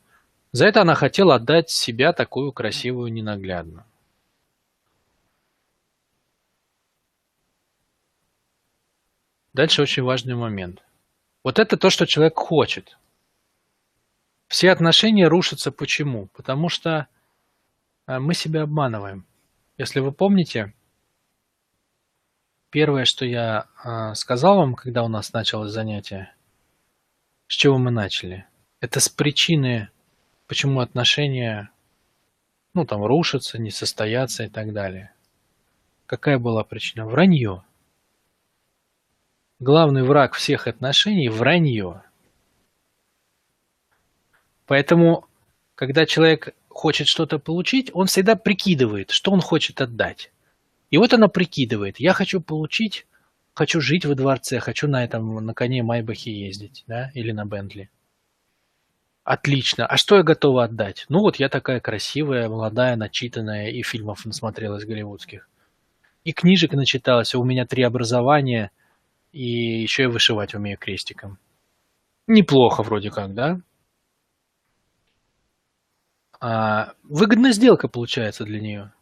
За 0.53 0.67
это 0.67 0.83
она 0.83 0.95
хотела 0.95 1.35
отдать 1.35 1.71
себя 1.71 2.13
такую 2.13 2.53
красивую 2.53 3.13
ненаглядную. 3.13 3.85
Дальше 9.53 9.83
очень 9.83 10.05
важный 10.05 10.35
момент. 10.35 10.83
Вот 11.43 11.59
это 11.59 11.77
то, 11.77 11.91
что 11.91 12.07
человек 12.07 12.37
хочет. 12.37 12.97
Все 14.47 14.71
отношения 14.71 15.27
рушатся 15.29 15.71
почему? 15.71 16.27
Потому 16.29 16.69
что 16.69 17.09
э, 18.07 18.19
мы 18.19 18.35
себя 18.35 18.63
обманываем. 18.63 19.27
Если 19.77 20.01
вы 20.01 20.13
помните, 20.13 20.73
первое, 22.71 23.05
что 23.05 23.27
я 23.27 23.67
э, 23.85 24.15
сказал 24.15 24.57
вам, 24.57 24.75
когда 24.75 25.03
у 25.03 25.09
нас 25.09 25.33
началось 25.33 25.71
занятие, 25.71 26.35
с 27.49 27.55
чего 27.55 27.79
мы 27.79 27.91
начали, 27.91 28.47
это 28.81 29.01
с 29.01 29.09
причины 29.09 29.91
почему 30.49 30.81
отношения, 30.81 31.71
ну, 32.75 32.85
там, 32.85 33.05
рушатся, 33.05 33.59
не 33.59 33.71
состоятся 33.71 34.45
и 34.45 34.49
так 34.49 34.73
далее. 34.73 35.13
Какая 36.07 36.39
была 36.39 36.65
причина? 36.65 37.07
Вранье. 37.07 37.63
Главный 39.61 40.03
враг 40.03 40.35
всех 40.35 40.67
отношений– 40.67 41.29
вранье. 41.31 42.03
Поэтому, 44.67 45.27
когда 45.75 46.07
человек 46.07 46.55
хочет 46.69 47.09
что-то 47.09 47.39
получить, 47.39 47.91
он 47.93 48.07
всегда 48.07 48.37
прикидывает, 48.37 49.11
что 49.11 49.33
он 49.33 49.41
хочет 49.41 49.81
отдать. 49.81 50.33
И 50.91 50.97
вот 50.97 51.13
она 51.13 51.29
прикидывает, 51.29 52.01
я 52.01 52.13
хочу 52.13 52.41
получить, 52.41 53.07
хочу 53.53 53.81
жить 53.81 54.07
во 54.07 54.15
дворце, 54.15 54.61
хочу 54.61 54.89
на 54.89 55.05
этом, 55.05 55.45
на 55.45 55.53
коне 55.53 55.83
Майбахе 55.83 56.33
ездить, 56.33 56.85
да, 56.87 57.11
или 57.15 57.33
на 57.33 57.45
Бентли. 57.45 57.91
Отлично. 59.29 59.85
А 59.87 59.99
что 59.99 60.17
я 60.17 60.23
готова 60.23 60.64
отдать? 60.64 61.05
Ну 61.11 61.21
вот 61.21 61.37
я 61.37 61.51
такая 61.51 61.81
красивая, 61.81 62.49
молодая, 62.49 62.97
начитанная, 62.97 63.69
и 63.69 63.83
фильмов 63.83 64.25
насмотрелась 64.25 64.87
голливудских. 64.87 65.47
И 66.25 66.33
книжек 66.33 66.73
начиталась, 66.73 67.35
у 67.35 67.45
меня 67.45 67.67
три 67.67 67.83
образования, 67.83 68.71
и 69.33 69.83
еще 69.83 70.05
я 70.05 70.09
вышивать 70.09 70.55
умею 70.55 70.79
крестиком. 70.79 71.37
Неплохо 72.27 72.83
вроде 72.83 73.11
как, 73.11 73.35
да? 73.35 73.61
А, 76.41 76.95
выгодная 77.03 77.53
сделка 77.53 77.87
получается 77.87 78.45
для 78.45 78.62
нее. 78.62 78.93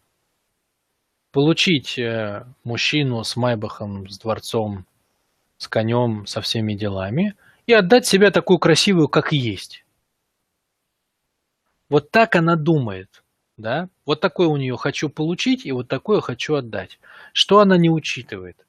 Получить 1.30 2.00
э, 2.00 2.44
мужчину 2.64 3.22
с 3.22 3.36
Майбахом, 3.36 4.08
с 4.08 4.18
дворцом, 4.18 4.86
с 5.56 5.68
конем, 5.68 6.26
со 6.26 6.40
всеми 6.40 6.74
делами 6.74 7.36
и 7.68 7.72
отдать 7.72 8.06
себя 8.06 8.32
такую 8.32 8.58
красивую, 8.58 9.06
как 9.06 9.30
есть. 9.30 9.85
Вот 11.88 12.10
так 12.10 12.34
она 12.36 12.56
думает, 12.56 13.22
да? 13.56 13.88
Вот 14.04 14.20
такое 14.20 14.48
у 14.48 14.56
нее 14.56 14.76
хочу 14.76 15.08
получить 15.08 15.64
и 15.66 15.72
вот 15.72 15.88
такое 15.88 16.20
хочу 16.20 16.54
отдать. 16.54 16.98
Что 17.32 17.60
она 17.60 17.76
не 17.76 17.90
учитывает? 17.90 18.66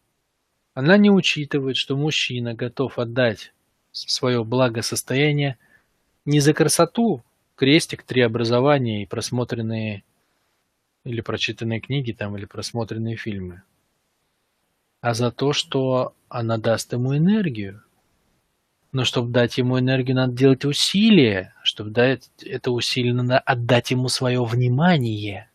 Она 0.74 0.98
не 0.98 1.10
учитывает, 1.10 1.78
что 1.78 1.98
мужчина 1.98 2.54
готов 2.54 3.00
отдать 3.00 3.54
свое 3.92 4.44
благосостояние 4.44 5.58
не 6.26 6.40
за 6.40 6.54
красоту, 6.54 7.24
крестик, 7.56 8.04
три 8.04 8.22
образования 8.22 9.02
и 9.02 9.08
просмотренные 9.08 10.04
или 11.04 11.22
прочитанные 11.22 11.80
книги 11.80 12.12
там, 12.12 12.38
или 12.38 12.46
просмотренные 12.46 13.16
фильмы, 13.16 13.64
а 15.02 15.14
за 15.14 15.32
то, 15.32 15.54
что 15.54 16.14
она 16.28 16.58
даст 16.58 16.92
ему 16.94 17.16
энергию, 17.16 17.82
но 18.98 19.06
чтобы 19.06 19.30
дать 19.30 19.60
ему 19.60 19.78
энергию, 19.80 20.16
надо 20.16 20.34
делать 20.34 20.66
усилия. 20.66 21.54
Чтобы 21.62 21.92
дать 21.92 22.32
это 22.44 22.72
усилие, 22.72 23.14
надо 23.14 23.38
отдать 23.38 23.92
ему 23.92 24.08
свое 24.10 24.44
внимание. 24.44 25.52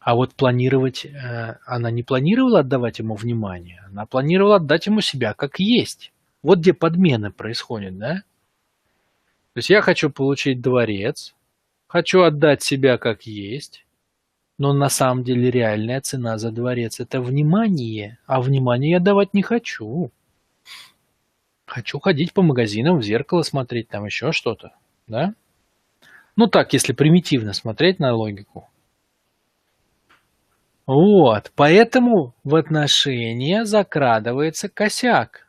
А 0.00 0.14
вот 0.14 0.34
планировать... 0.34 1.06
Э, 1.06 1.56
она 1.64 1.90
не 1.90 2.02
планировала 2.02 2.60
отдавать 2.60 2.98
ему 2.98 3.14
внимание. 3.14 3.82
Она 3.86 4.04
планировала 4.04 4.56
отдать 4.56 4.84
ему 4.84 5.00
себя 5.00 5.32
как 5.32 5.58
есть. 5.58 6.12
Вот 6.42 6.58
где 6.58 6.74
подмены 6.74 7.30
происходят, 7.30 7.96
да? 7.96 8.16
То 9.54 9.58
есть 9.60 9.70
я 9.70 9.80
хочу 9.80 10.10
получить 10.10 10.60
дворец, 10.60 11.34
хочу 11.86 12.20
отдать 12.20 12.62
себя 12.62 12.98
как 12.98 13.22
есть, 13.22 13.86
но 14.58 14.74
на 14.74 14.90
самом 14.90 15.24
деле 15.24 15.50
реальная 15.50 16.02
цена 16.02 16.36
за 16.36 16.50
дворец– 16.50 17.00
это 17.00 17.22
внимание, 17.22 18.18
а 18.26 18.42
внимание 18.42 18.90
я 18.90 19.00
давать 19.00 19.32
не 19.32 19.40
хочу. 19.40 20.12
Хочу 21.74 21.98
ходить 21.98 22.32
по 22.32 22.40
магазинам, 22.40 22.98
в 22.98 23.02
зеркало 23.02 23.42
смотреть, 23.42 23.88
там 23.88 24.04
еще 24.04 24.30
что-то, 24.30 24.76
да? 25.08 25.34
Ну 26.36 26.46
так, 26.46 26.72
если 26.72 26.92
примитивно 26.92 27.52
смотреть 27.52 27.98
на 27.98 28.14
логику. 28.14 28.68
Вот, 30.86 31.50
поэтому 31.56 32.32
в 32.44 32.54
отношения 32.54 33.64
закрадывается 33.64 34.68
косяк. 34.68 35.48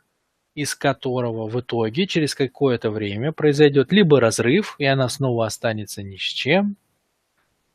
из 0.56 0.74
которого 0.74 1.48
в 1.48 1.60
итоге 1.60 2.06
через 2.06 2.34
какое-то 2.34 2.90
время 2.90 3.30
произойдет 3.30 3.92
либо 3.92 4.18
разрыв, 4.20 4.74
и 4.78 4.86
она 4.86 5.08
снова 5.08 5.46
останется 5.46 6.02
ни 6.02 6.16
с 6.16 6.22
чем, 6.22 6.76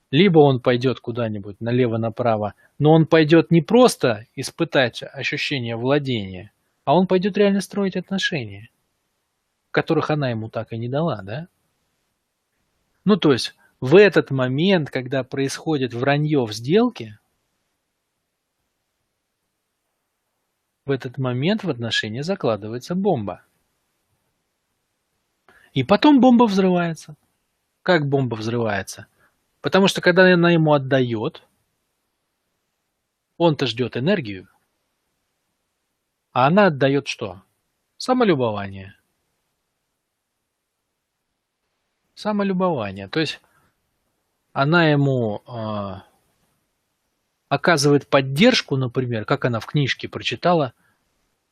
либо 0.10 0.40
он 0.40 0.60
пойдет 0.60 1.00
куда-нибудь 1.00 1.62
налево-направо, 1.62 2.56
но 2.80 2.92
он 2.92 3.06
пойдет 3.06 3.52
не 3.52 3.62
просто 3.62 4.26
испытать 4.36 5.04
ощущение 5.04 5.78
владения, 5.78 6.52
а 6.84 6.96
он 6.96 7.08
пойдет 7.08 7.38
реально 7.38 7.62
строить 7.62 7.96
отношения, 7.96 8.70
которых 9.72 10.10
она 10.10 10.30
ему 10.30 10.50
так 10.50 10.74
и 10.74 10.78
не 10.78 10.90
дала, 10.90 11.22
да? 11.22 11.48
Ну, 13.06 13.18
то 13.18 13.32
есть 13.34 13.56
в 13.80 13.96
этот 13.96 14.32
момент, 14.32 14.90
когда 14.90 15.24
происходит 15.24 15.94
вранье 15.94 16.46
в 16.46 16.54
сделке, 16.54 17.20
В 20.86 20.92
этот 20.92 21.18
момент 21.18 21.64
в 21.64 21.70
отношения 21.70 22.24
закладывается 22.24 22.96
бомба. 22.96 23.44
И 25.74 25.84
потом 25.84 26.20
бомба 26.20 26.46
взрывается. 26.46 27.16
Как 27.84 28.08
бомба 28.08 28.36
взрывается? 28.36 29.08
Потому 29.62 29.88
что 29.88 30.02
когда 30.02 30.34
она 30.34 30.52
ему 30.52 30.74
отдает, 30.74 31.44
он-то 33.38 33.68
ждет 33.68 33.96
энергию, 33.96 34.50
а 36.32 36.48
она 36.48 36.68
отдает 36.68 37.08
что? 37.08 37.42
Самолюбование. 37.98 38.96
Самолюбование. 42.16 43.08
То 43.08 43.20
есть 43.20 43.40
она 44.54 44.90
ему 44.90 45.42
э, 45.48 46.12
оказывает 47.50 48.08
поддержку, 48.08 48.78
например, 48.78 49.26
как 49.26 49.46
она 49.46 49.60
в 49.60 49.66
книжке 49.66 50.08
прочитала, 50.08 50.74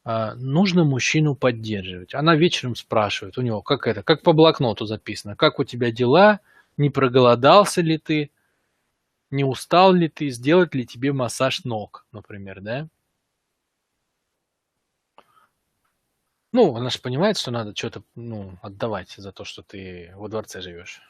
а, 0.06 0.34
нужно 0.36 0.86
мужчину 0.86 1.36
поддерживать. 1.36 2.16
Она 2.16 2.36
вечером 2.36 2.76
спрашивает 2.76 3.38
у 3.38 3.42
него, 3.42 3.62
как 3.62 3.86
это, 3.86 4.02
как 4.02 4.24
по 4.24 4.34
блокноту 4.34 4.86
записано, 4.86 5.36
как 5.36 5.60
у 5.60 5.66
тебя 5.66 5.92
дела, 5.92 6.40
не 6.78 6.90
проголодался 6.90 7.82
ли 7.82 7.98
ты, 7.98 8.32
не 9.30 9.44
устал 9.44 9.94
ли 9.94 10.08
ты, 10.08 10.30
сделать 10.30 10.74
ли 10.74 10.86
тебе 10.86 11.12
массаж 11.12 11.66
ног, 11.66 12.06
например, 12.12 12.62
да? 12.62 12.88
Ну, 16.52 16.76
она 16.76 16.90
же 16.90 17.00
понимает, 17.00 17.38
что 17.38 17.52
надо 17.52 17.76
что-то 17.76 18.04
ну, 18.16 18.58
отдавать 18.62 19.12
за 19.12 19.32
то, 19.32 19.44
что 19.44 19.62
ты 19.62 20.12
во 20.16 20.30
дворце 20.30 20.62
живешь. 20.62 21.02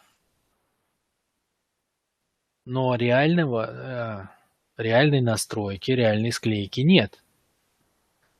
Но 2.65 2.95
реального, 2.95 4.29
э, 4.77 4.81
реальной 4.81 5.21
настройки, 5.21 5.91
реальной 5.91 6.31
склейки 6.31 6.81
нет. 6.81 7.23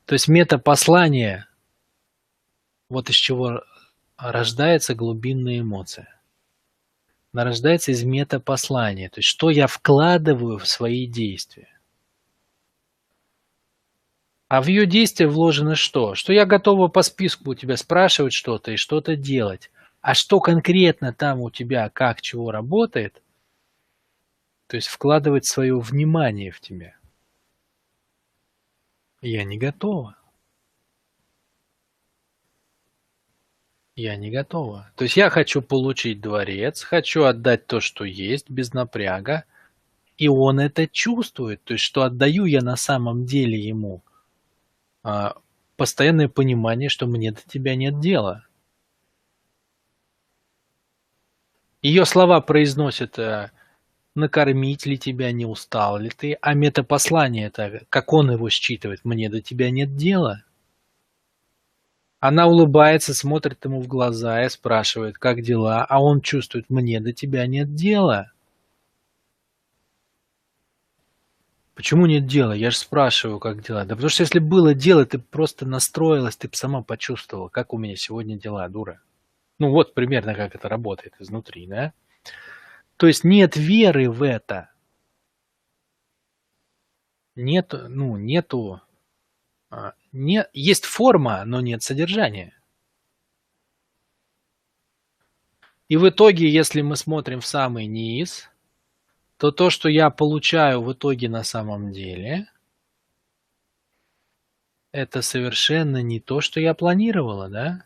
То 0.05 0.13
есть 0.13 0.27
метапослание, 0.27 1.47
вот 2.89 3.09
из 3.09 3.15
чего 3.15 3.63
рождается 4.17 4.93
глубинная 4.93 5.59
эмоция. 5.59 6.19
Она 7.31 7.45
рождается 7.45 7.91
из 7.91 8.03
метапослания, 8.03 9.09
то 9.09 9.19
есть 9.19 9.29
что 9.29 9.49
я 9.49 9.67
вкладываю 9.67 10.57
в 10.57 10.67
свои 10.67 11.05
действия. 11.05 11.78
А 14.49 14.63
в 14.63 14.67
ее 14.67 14.87
действие 14.87 15.29
вложено 15.29 15.75
что? 15.75 16.15
Что 16.15 16.33
я 16.33 16.47
готова 16.47 16.87
по 16.87 17.03
списку 17.03 17.51
у 17.51 17.55
тебя 17.55 17.77
спрашивать 17.77 18.33
что-то 18.33 18.71
и 18.71 18.77
что-то 18.77 19.15
делать. 19.15 19.69
А 20.01 20.15
что 20.15 20.39
конкретно 20.39 21.13
там 21.13 21.39
у 21.39 21.51
тебя, 21.51 21.87
как, 21.89 22.19
чего 22.21 22.49
работает, 22.49 23.21
то 24.65 24.75
есть 24.75 24.87
вкладывать 24.87 25.45
свое 25.45 25.79
внимание 25.79 26.49
в 26.51 26.61
тебя. 26.61 26.95
Я 29.21 29.43
не 29.43 29.59
готова. 29.59 30.15
Я 33.95 34.15
не 34.15 34.31
готова. 34.31 34.91
То 34.95 35.03
есть 35.03 35.15
я 35.15 35.29
хочу 35.29 35.61
получить 35.61 36.21
дворец, 36.21 36.81
хочу 36.81 37.25
отдать 37.25 37.67
то, 37.67 37.81
что 37.81 38.03
есть, 38.03 38.49
без 38.49 38.73
напряга, 38.73 39.43
и 40.17 40.27
он 40.27 40.59
это 40.59 40.87
чувствует. 40.87 41.63
То 41.65 41.73
есть, 41.73 41.83
что 41.83 42.01
отдаю 42.01 42.45
я 42.45 42.61
на 42.61 42.77
самом 42.77 43.25
деле 43.25 43.59
ему 43.59 44.01
постоянное 45.75 46.27
понимание, 46.27 46.89
что 46.89 47.07
мне 47.07 47.31
до 47.31 47.41
тебя 47.41 47.75
нет 47.75 47.99
дела. 47.99 48.45
Ее 51.81 52.05
слова 52.05 52.41
произносят 52.41 53.17
а, 53.17 53.51
накормить 54.13 54.85
ли 54.85 54.97
тебя, 54.97 55.31
не 55.31 55.45
устал 55.45 55.97
ли 55.97 56.09
ты, 56.09 56.37
а 56.41 56.53
метапослание 56.53 57.47
это, 57.47 57.85
как 57.89 58.11
он 58.11 58.31
его 58.31 58.49
считывает, 58.49 59.05
мне 59.05 59.29
до 59.29 59.41
тебя 59.41 59.71
нет 59.71 59.95
дела. 59.95 60.43
Она 62.19 62.47
улыбается, 62.47 63.13
смотрит 63.13 63.63
ему 63.63 63.81
в 63.81 63.87
глаза 63.87 64.43
и 64.43 64.49
спрашивает, 64.49 65.17
как 65.17 65.41
дела, 65.41 65.85
а 65.85 66.03
он 66.03 66.19
чувствует, 66.19 66.69
мне 66.69 66.99
до 66.99 67.13
тебя 67.13 67.47
нет 67.47 67.75
дела. 67.75 68.33
Почему 71.79 72.07
нет 72.07 72.25
дела? 72.25 72.51
Я 72.51 72.71
же 72.71 72.77
спрашиваю, 72.77 73.39
как 73.39 73.63
дела. 73.63 73.85
Да 73.85 73.95
потому 73.95 74.09
что 74.09 74.23
если 74.23 74.39
было 74.39 74.73
дело, 74.73 75.05
ты 75.05 75.17
просто 75.17 75.65
настроилась, 75.65 76.35
ты 76.35 76.49
бы 76.49 76.55
сама 76.57 76.83
почувствовала, 76.83 77.47
как 77.47 77.73
у 77.73 77.77
меня 77.77 77.95
сегодня 77.95 78.37
дела, 78.37 78.67
дура. 78.67 79.01
Ну 79.59 79.71
вот 79.71 79.93
примерно 79.93 80.35
как 80.35 80.53
это 80.55 80.67
работает 80.67 81.15
изнутри, 81.19 81.67
да? 81.67 81.93
То 82.97 83.07
есть 83.07 83.23
нет 83.23 83.55
веры 83.55 84.11
в 84.11 84.23
это. 84.23 84.71
Нет, 87.37 87.73
ну, 87.87 88.17
нету, 88.17 88.81
а, 89.69 89.93
не, 90.11 90.49
есть 90.51 90.83
форма, 90.83 91.45
но 91.45 91.61
нет 91.61 91.81
содержания. 91.81 92.61
И 95.87 95.95
в 95.95 96.09
итоге, 96.09 96.49
если 96.49 96.81
мы 96.81 96.97
смотрим 96.97 97.39
в 97.39 97.45
самый 97.45 97.85
низ, 97.85 98.48
то 99.39 99.51
то, 99.51 99.69
что 99.69 99.87
я 99.87 100.09
получаю 100.09 100.81
в 100.83 100.91
итоге 100.91 101.29
на 101.29 101.43
самом 101.43 101.93
деле, 101.93 102.51
это 104.91 105.21
совершенно 105.21 106.01
не 106.01 106.19
то, 106.19 106.41
что 106.41 106.59
я 106.59 106.73
планировала, 106.73 107.47
да? 107.47 107.85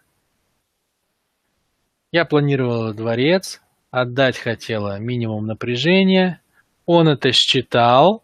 Я 2.11 2.25
планировала 2.25 2.91
дворец, 2.95 3.61
отдать 3.91 4.35
хотела 4.35 4.97
минимум 4.97 5.45
напряжения, 5.45 6.41
он 6.87 7.07
это 7.07 7.31
считал 7.31 8.23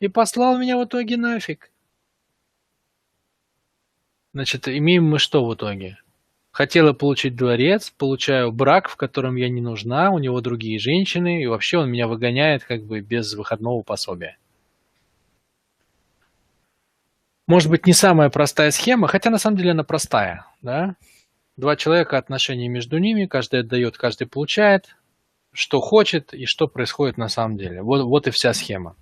и 0.00 0.08
послал 0.08 0.56
меня 0.58 0.78
в 0.78 0.84
итоге 0.86 1.18
нафиг. 1.18 1.70
Значит, 4.32 4.68
имеем 4.68 5.04
мы 5.04 5.18
что 5.18 5.44
в 5.44 5.54
итоге? 5.54 5.98
Хотела 6.54 6.92
получить 6.92 7.34
дворец, 7.34 7.90
получаю 7.90 8.52
брак, 8.52 8.88
в 8.88 8.94
котором 8.94 9.34
я 9.34 9.48
не 9.48 9.60
нужна, 9.60 10.12
у 10.12 10.20
него 10.20 10.40
другие 10.40 10.78
женщины, 10.78 11.42
и 11.42 11.46
вообще 11.46 11.78
он 11.78 11.90
меня 11.90 12.06
выгоняет 12.06 12.62
как 12.62 12.84
бы 12.84 13.00
без 13.00 13.34
выходного 13.34 13.82
пособия. 13.82 14.38
Может 17.48 17.68
быть, 17.70 17.88
не 17.88 17.92
самая 17.92 18.30
простая 18.30 18.70
схема, 18.70 19.08
хотя 19.08 19.30
на 19.30 19.38
самом 19.38 19.56
деле 19.56 19.72
она 19.72 19.82
простая, 19.82 20.46
да? 20.62 20.94
Два 21.56 21.74
человека, 21.74 22.18
отношения 22.18 22.68
между 22.68 22.98
ними, 22.98 23.26
каждый 23.26 23.62
отдает, 23.62 23.98
каждый 23.98 24.28
получает, 24.28 24.94
что 25.52 25.80
хочет 25.80 26.32
и 26.34 26.46
что 26.46 26.68
происходит 26.68 27.18
на 27.18 27.26
самом 27.26 27.56
деле. 27.56 27.82
Вот, 27.82 28.04
вот 28.04 28.28
и 28.28 28.30
вся 28.30 28.54
схема. 28.54 28.94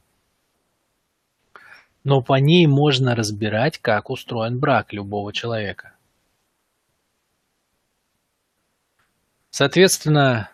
Но 2.02 2.22
по 2.22 2.40
ней 2.40 2.66
можно 2.66 3.14
разбирать, 3.14 3.76
как 3.76 4.08
устроен 4.08 4.58
брак 4.58 4.94
любого 4.94 5.34
человека. 5.34 5.92
Соответственно, 9.54 10.50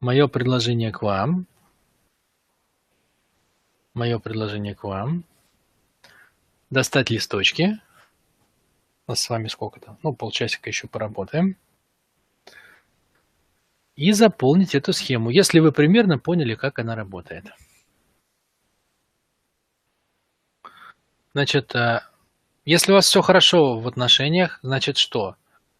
мое 0.00 0.26
предложение 0.26 0.90
к 0.90 1.02
вам, 1.02 1.46
мое 3.94 4.18
предложение 4.18 4.74
к 4.74 4.82
вам, 4.82 5.22
достать 6.68 7.10
листочки, 7.10 7.80
у 9.06 9.12
нас 9.12 9.20
с 9.20 9.30
вами 9.30 9.46
сколько-то? 9.46 9.98
Ну, 10.02 10.12
полчасика 10.12 10.68
еще 10.68 10.88
поработаем. 10.88 11.56
И 13.94 14.10
заполнить 14.10 14.74
эту 14.74 14.92
схему, 14.92 15.30
если 15.30 15.60
вы 15.60 15.70
примерно 15.70 16.18
поняли, 16.18 16.56
как 16.56 16.80
она 16.80 16.96
работает. 16.96 17.46
Значит, 21.34 21.72
э, 21.76 22.00
если 22.64 22.90
у 22.90 22.96
вас 22.96 23.06
все 23.06 23.22
хорошо 23.22 23.78
в 23.78 23.86
отношениях, 23.86 24.58
значит 24.62 24.96
что? 24.98 25.36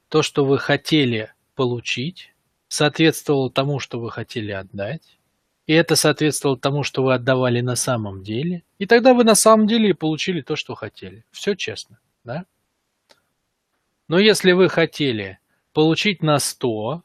То, 0.08 0.22
что 0.22 0.44
вы 0.44 0.60
хотели 0.60 1.34
получить, 1.56 2.30
соответствовало 2.74 3.50
тому, 3.50 3.78
что 3.78 4.00
вы 4.00 4.10
хотели 4.10 4.50
отдать, 4.50 5.18
и 5.66 5.72
это 5.72 5.96
соответствовало 5.96 6.58
тому, 6.58 6.82
что 6.82 7.02
вы 7.02 7.14
отдавали 7.14 7.60
на 7.60 7.76
самом 7.76 8.22
деле, 8.22 8.64
и 8.78 8.86
тогда 8.86 9.14
вы 9.14 9.24
на 9.24 9.34
самом 9.34 9.66
деле 9.66 9.90
и 9.90 9.94
получили 9.94 10.42
то, 10.42 10.56
что 10.56 10.74
хотели. 10.74 11.24
Все 11.30 11.54
честно, 11.54 11.98
да? 12.24 12.44
Но 14.08 14.18
если 14.18 14.52
вы 14.52 14.68
хотели 14.68 15.38
получить 15.72 16.22
на 16.22 16.38
100, 16.38 17.02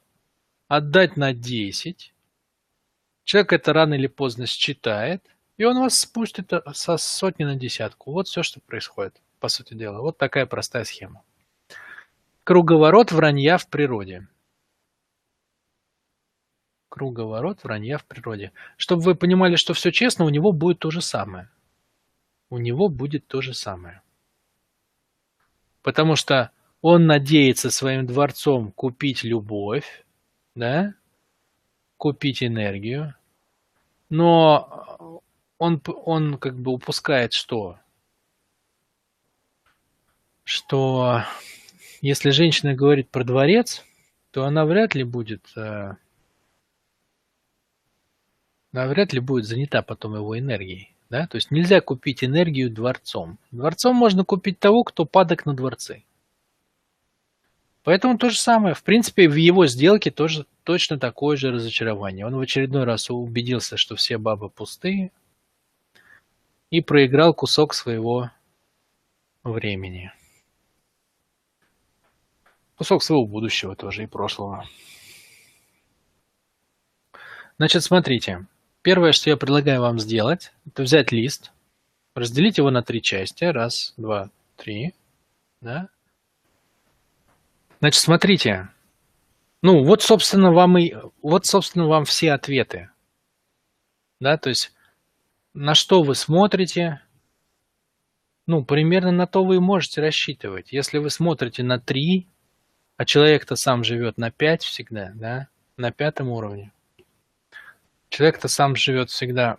отдать 0.67 1.15
на 1.15 1.34
10, 1.34 2.13
человек 3.23 3.53
это 3.53 3.71
рано 3.71 3.93
или 3.93 4.08
поздно 4.08 4.47
считает, 4.47 5.23
и 5.58 5.63
он 5.63 5.79
вас 5.79 5.99
спустит 5.99 6.51
э, 6.51 6.62
со 6.73 6.97
сотни 6.97 7.43
на 7.43 7.55
десятку. 7.55 8.12
Вот 8.12 8.27
все, 8.27 8.43
что 8.43 8.60
происходит, 8.60 9.21
по 9.39 9.49
сути 9.49 9.73
дела. 9.75 10.01
Вот 10.01 10.17
такая 10.17 10.45
простая 10.45 10.84
схема. 10.84 11.21
Круговорот 12.43 13.12
вранья 13.12 13.58
в 13.58 13.67
природе. 13.67 14.27
Круговорот 17.00 17.64
вранья 17.64 17.98
в 17.98 18.04
природе. 18.04 18.52
Чтобы 18.76 19.04
вы 19.04 19.16
понимали, 19.16 19.56
что 19.56 19.74
все 19.74 19.90
честно, 19.90 20.26
у 20.26 20.30
него 20.30 20.52
будет 20.52 20.80
то 20.80 20.92
же 20.92 21.02
самое. 21.02 21.50
У 22.50 22.58
него 22.58 22.90
будет 22.90 23.26
то 23.26 23.42
же 23.42 23.54
самое. 23.54 24.02
Потому 25.82 26.18
что 26.18 26.52
он 26.82 27.06
надеется 27.06 27.72
своим 27.72 28.06
дворцом 28.06 28.74
купить 28.74 29.24
любовь, 29.24 30.06
да, 30.56 30.94
купить 31.96 32.44
энергию, 32.44 33.16
но 34.10 35.22
он, 35.58 35.82
он 36.04 36.38
как 36.38 36.60
бы 36.60 36.74
упускает 36.74 37.32
что? 37.32 37.80
Что 40.44 41.24
если 42.02 42.32
женщина 42.32 42.74
говорит 42.76 43.10
про 43.10 43.24
дворец, 43.24 43.86
то 44.32 44.44
она 44.44 44.66
вряд 44.66 44.96
ли 44.96 45.06
будет 45.06 45.46
э, 45.56 45.94
она 48.71 48.88
вряд 48.88 49.13
ли 49.13 49.19
будет 49.19 49.45
занята 49.45 49.82
потом 49.82 50.15
его 50.15 50.38
энергией. 50.38 50.93
Да? 51.10 51.27
То 51.27 51.36
есть 51.38 51.49
нельзя 51.51 51.82
купить 51.82 52.23
энергию 52.23 52.69
дворцом. 52.69 53.39
Дворцом 53.51 53.95
можно 53.95 54.23
купить 54.23 54.60
того, 54.60 54.84
кто 54.84 55.05
падок 55.05 55.45
на 55.45 55.55
дворцы. 55.55 56.03
Поэтому 57.84 58.17
то 58.17 58.29
же 58.29 58.38
самое. 58.38 58.75
В 58.75 58.84
принципе, 58.84 59.27
в 59.27 59.36
его 59.36 59.65
сделке 59.65 60.12
тоже 60.12 60.45
точно 60.63 60.99
такое 60.99 61.38
же 61.38 61.51
разочарование. 61.51 62.25
Он 62.25 62.36
в 62.36 62.39
очередной 62.39 62.84
раз 62.84 63.10
убедился, 63.10 63.77
что 63.77 63.95
все 63.95 64.17
бабы 64.17 64.49
пустые, 64.49 65.12
и 66.69 66.82
проиграл 66.82 67.34
кусок 67.34 67.73
своего 67.73 68.29
времени. 69.43 70.12
Кусок 72.75 73.01
своего 73.01 73.25
будущего 73.25 73.75
тоже 73.75 74.03
и 74.03 74.08
прошлого. 74.08 74.65
Значит, 77.58 77.84
смотрите. 77.84 78.45
Первое, 78.82 79.12
что 79.12 79.30
я 79.30 79.38
предлагаю 79.38 79.82
вам 79.82 80.00
сделать, 80.00 80.54
это 80.65 80.84
взять 80.84 81.12
лист, 81.12 81.52
разделить 82.15 82.58
его 82.58 82.72
на 82.72 82.82
три 82.82 83.02
части. 83.02 83.44
Раз, 83.44 83.94
два, 83.98 84.30
три. 84.56 84.94
Да? 85.62 85.89
Значит, 87.80 88.02
смотрите. 88.02 88.70
Ну, 89.62 89.84
вот, 89.84 90.02
собственно, 90.02 90.52
вам 90.54 90.78
и 90.78 90.96
вот, 91.22 91.46
собственно, 91.46 91.88
вам 91.88 92.06
все 92.06 92.32
ответы. 92.32 92.89
Да, 94.22 94.38
то 94.38 94.50
есть 94.50 94.74
на 95.54 95.76
что 95.76 96.04
вы 96.04 96.15
смотрите, 96.15 97.02
ну, 98.48 98.63
примерно 98.63 99.12
на 99.12 99.28
то 99.28 99.44
вы 99.44 99.58
и 99.58 99.60
можете 99.60 100.02
рассчитывать. 100.02 100.72
Если 100.72 100.98
вы 100.98 101.10
смотрите 101.10 101.63
на 101.63 101.80
3, 101.80 102.28
а 102.98 103.06
человек-то 103.06 103.56
сам 103.56 103.84
живет 103.84 104.18
на 104.18 104.32
5 104.32 104.63
всегда, 104.63 105.12
да, 105.15 105.48
на 105.78 105.92
пятом 105.92 106.30
уровне, 106.30 106.72
Человек-то 108.10 108.48
сам 108.48 108.76
живет 108.76 109.10
всегда. 109.10 109.58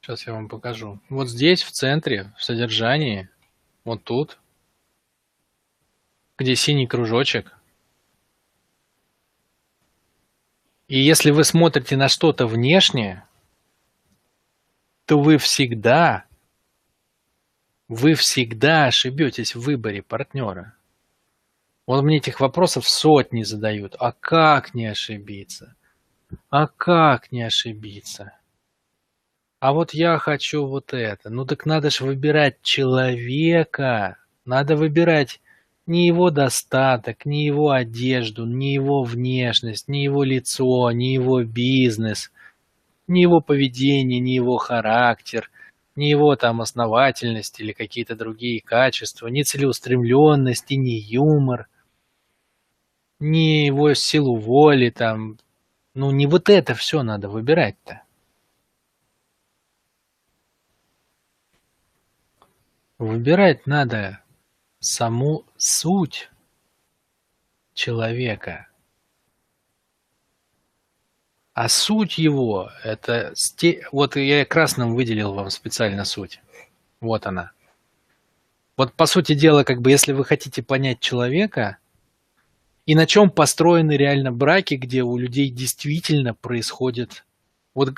Сейчас 0.00 0.26
я 0.26 0.32
вам 0.32 0.48
покажу. 0.48 1.00
Вот 1.08 1.28
здесь, 1.28 1.62
в 1.62 1.70
центре, 1.70 2.32
в 2.36 2.42
содержании, 2.42 3.28
вот 3.84 4.02
тут, 4.02 4.38
где 6.36 6.56
синий 6.56 6.88
кружочек. 6.88 7.56
И 10.88 10.98
если 10.98 11.30
вы 11.30 11.44
смотрите 11.44 11.96
на 11.96 12.08
что-то 12.08 12.46
внешнее, 12.46 13.24
то 15.06 15.20
вы 15.20 15.38
всегда, 15.38 16.24
вы 17.86 18.14
всегда 18.14 18.86
ошибетесь 18.86 19.54
в 19.54 19.60
выборе 19.60 20.02
партнера. 20.02 20.74
Вот 21.86 22.02
мне 22.02 22.18
этих 22.18 22.40
вопросов 22.40 22.88
сотни 22.88 23.42
задают. 23.42 23.96
А 23.98 24.12
как 24.12 24.74
не 24.74 24.86
ошибиться? 24.86 25.74
А 26.48 26.68
как 26.68 27.32
не 27.32 27.42
ошибиться? 27.42 28.32
А 29.58 29.72
вот 29.72 29.92
я 29.92 30.18
хочу 30.18 30.66
вот 30.66 30.92
это. 30.92 31.30
Ну 31.30 31.44
так 31.44 31.66
надо 31.66 31.90
же 31.90 32.04
выбирать 32.04 32.62
человека. 32.62 34.16
Надо 34.44 34.76
выбирать 34.76 35.40
не 35.86 36.06
его 36.06 36.30
достаток, 36.30 37.26
не 37.26 37.44
его 37.44 37.70
одежду, 37.70 38.46
не 38.46 38.74
его 38.74 39.02
внешность, 39.02 39.88
не 39.88 40.04
его 40.04 40.22
лицо, 40.22 40.90
не 40.92 41.14
его 41.14 41.42
бизнес, 41.42 42.30
не 43.08 43.22
его 43.22 43.40
поведение, 43.40 44.20
не 44.20 44.34
его 44.36 44.56
характер– 44.56 45.50
не 45.96 46.08
его 46.08 46.36
там 46.36 46.60
основательность 46.60 47.60
или 47.60 47.72
какие-то 47.72 48.16
другие 48.16 48.60
качества, 48.60 49.28
не 49.28 49.44
целеустремленность 49.44 50.70
и 50.70 50.76
не 50.76 50.98
юмор, 50.98 51.68
не 53.22 53.66
его 53.66 53.94
силу 53.94 54.36
воли 54.36 54.90
там. 54.90 55.38
Ну, 55.94 56.10
не 56.10 56.26
вот 56.26 56.48
это 56.48 56.74
все 56.74 57.02
надо 57.02 57.28
выбирать-то. 57.28 58.02
Выбирать 62.98 63.66
надо 63.66 64.20
саму 64.80 65.44
суть 65.56 66.30
человека– 67.74 68.68
а 71.54 71.68
суть 71.68 72.16
его, 72.16 72.70
это... 72.82 73.34
Вот 73.92 74.16
я 74.16 74.44
красным 74.46 74.94
выделил 74.94 75.34
вам 75.34 75.50
специально 75.50 76.04
суть. 76.04 76.40
Вот 77.00 77.26
она. 77.26 77.52
Вот 78.76 78.94
по 78.94 79.04
сути 79.04 79.34
дела, 79.34 79.62
как 79.64 79.82
бы 79.82 79.90
если 79.90 80.12
вы 80.12 80.24
хотите 80.24 80.62
понять 80.62 81.00
человека, 81.00 81.76
и 82.92 82.94
на 82.94 83.06
чем 83.06 83.30
построены 83.30 83.96
реально 83.96 84.32
браки, 84.32 84.74
где 84.74 85.02
у 85.02 85.16
людей 85.16 85.48
действительно 85.48 86.34
происходит 86.34 87.24
вот 87.72 87.94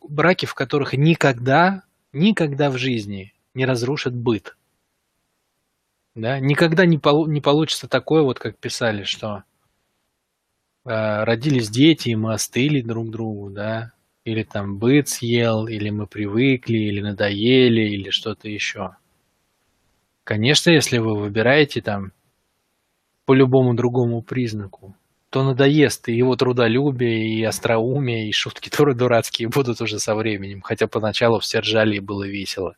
браки, 0.00 0.46
в 0.46 0.54
которых 0.54 0.92
никогда, 0.92 1.82
никогда 2.12 2.70
в 2.70 2.78
жизни 2.78 3.34
не 3.54 3.66
разрушит 3.66 4.14
быт. 4.14 4.56
Да? 6.14 6.38
Никогда 6.38 6.86
не, 6.86 6.98
полу 6.98 7.26
не 7.26 7.40
получится 7.40 7.88
такое, 7.88 8.22
вот 8.22 8.38
как 8.38 8.56
писали, 8.56 9.02
что 9.02 9.42
а, 10.84 11.24
родились 11.24 11.68
дети, 11.68 12.10
и 12.10 12.14
мы 12.14 12.34
остыли 12.34 12.82
друг 12.82 13.10
другу, 13.10 13.50
да, 13.50 13.94
или 14.24 14.44
там 14.44 14.78
быт 14.78 15.08
съел, 15.08 15.66
или 15.66 15.90
мы 15.90 16.06
привыкли, 16.06 16.78
или 16.78 17.00
надоели, 17.00 17.80
или 17.80 18.10
что-то 18.10 18.48
еще. 18.48 18.94
Конечно, 20.22 20.70
если 20.70 20.98
вы 20.98 21.18
выбираете 21.18 21.82
там 21.82 22.12
по 23.26 23.34
любому 23.34 23.74
другому 23.74 24.22
признаку, 24.22 24.94
то 25.30 25.42
надоест 25.42 26.08
и 26.08 26.16
его 26.16 26.36
трудолюбие, 26.36 27.38
и 27.38 27.44
остроумие, 27.44 28.28
и 28.28 28.32
шутки 28.32 28.70
тоже 28.70 28.94
дурацкие 28.94 29.48
будут 29.48 29.80
уже 29.80 29.98
со 29.98 30.14
временем, 30.14 30.62
хотя 30.62 30.86
поначалу 30.86 31.40
все 31.40 31.60
ржали 31.60 31.96
и 31.96 32.00
было 32.00 32.26
весело. 32.26 32.76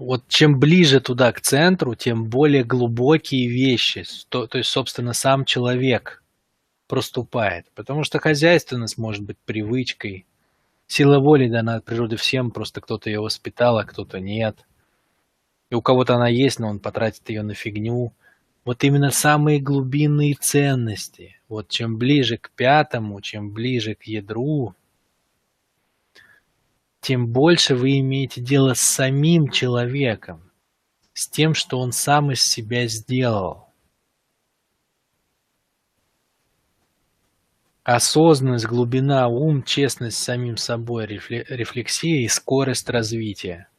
вот 0.00 0.26
чем 0.28 0.58
ближе 0.58 1.00
туда 1.00 1.30
к 1.30 1.42
центру, 1.42 1.94
тем 1.94 2.24
более 2.24 2.64
глубокие 2.64 3.48
вещи, 3.48 4.04
то, 4.30 4.46
то 4.46 4.56
есть, 4.56 4.70
собственно, 4.70 5.12
сам 5.12 5.44
человек 5.44 6.22
проступает. 6.88 7.66
Потому 7.74 8.02
что 8.02 8.18
хозяйственность 8.18 8.96
может 8.96 9.22
быть 9.22 9.36
привычкой. 9.44 10.26
Сила 10.86 11.20
воли 11.20 11.48
дана 11.48 11.76
от 11.76 11.84
природы 11.84 12.16
всем, 12.16 12.50
просто 12.50 12.80
кто-то 12.80 13.10
ее 13.10 13.20
воспитал, 13.20 13.78
а 13.78 13.84
кто-то 13.84 14.18
нет. 14.20 14.66
И 15.70 15.74
у 15.74 15.82
кого-то 15.82 16.16
она 16.16 16.28
есть, 16.28 16.58
но 16.58 16.68
он 16.68 16.80
потратит 16.80 17.28
ее 17.30 17.42
на 17.42 17.54
фигню. 17.54 18.12
Вот 18.64 18.84
именно 18.84 19.10
самые 19.10 19.60
глубинные 19.60 20.34
ценности. 20.34 21.40
Вот 21.48 21.68
чем 21.68 21.96
ближе 21.96 22.36
к 22.36 22.50
пятому, 22.50 23.20
чем 23.20 23.52
ближе 23.52 23.94
к 23.94 24.02
ядру, 24.02 24.74
тем 27.00 27.28
больше 27.28 27.74
вы 27.74 28.00
имеете 28.00 28.42
дело 28.42 28.74
с 28.74 28.80
самим 28.80 29.48
человеком, 29.48 30.50
с 31.14 31.28
тем, 31.28 31.54
что 31.54 31.78
он 31.78 31.92
сам 31.92 32.32
из 32.32 32.42
себя 32.42 32.86
сделал. 32.86 33.70
Осознанность, 37.82 38.66
глубина, 38.66 39.26
ум, 39.28 39.62
честность 39.62 40.18
с 40.18 40.22
самим 40.24 40.58
собой, 40.58 41.06
рефлексия 41.06 42.24
и 42.24 42.28
скорость 42.28 42.90
развития. 42.90 43.69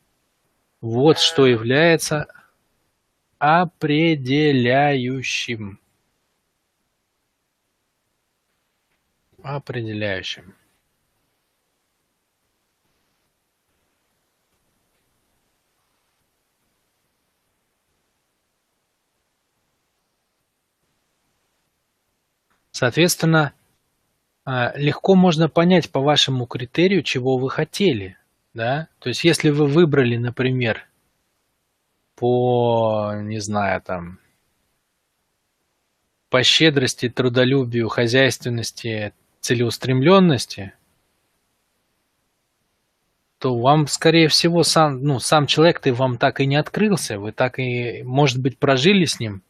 Вот 0.81 1.19
что 1.19 1.45
является 1.45 2.25
определяющим. 3.37 5.79
Определяющим. 9.43 10.55
Соответственно, 22.71 23.53
а, 24.43 24.73
легко 24.75 25.13
можно 25.13 25.47
понять 25.47 25.91
по 25.91 25.99
вашему 25.99 26.47
критерию, 26.47 27.03
чего 27.03 27.37
вы 27.37 27.51
хотели. 27.51 28.17
Да? 28.53 28.87
То 28.99 29.09
есть 29.09 29.23
если 29.23 29.49
вы 29.49 29.67
выбрали, 29.67 30.17
например, 30.17 30.87
по, 32.15 33.13
не 33.21 33.39
знаю, 33.39 33.81
там, 33.81 34.19
по 36.29 36.43
щедрости, 36.43 37.09
трудолюбию, 37.09 37.89
хозяйственности, 37.89 39.13
целеустремленности, 39.39 40.73
то 43.37 43.57
вам, 43.57 43.87
скорее 43.87 44.27
всего, 44.27 44.61
сам, 44.61 45.03
ну, 45.03 45.19
сам 45.19 45.47
человек-то 45.47 45.91
вам 45.93 46.17
так 46.19 46.39
и 46.39 46.45
не 46.45 46.57
открылся. 46.57 47.17
Вы 47.17 47.31
так 47.31 47.57
и, 47.57 48.03
может 48.03 48.39
быть, 48.39 48.59
прожили 48.59 49.05
с 49.05 49.19
ним 49.19 49.41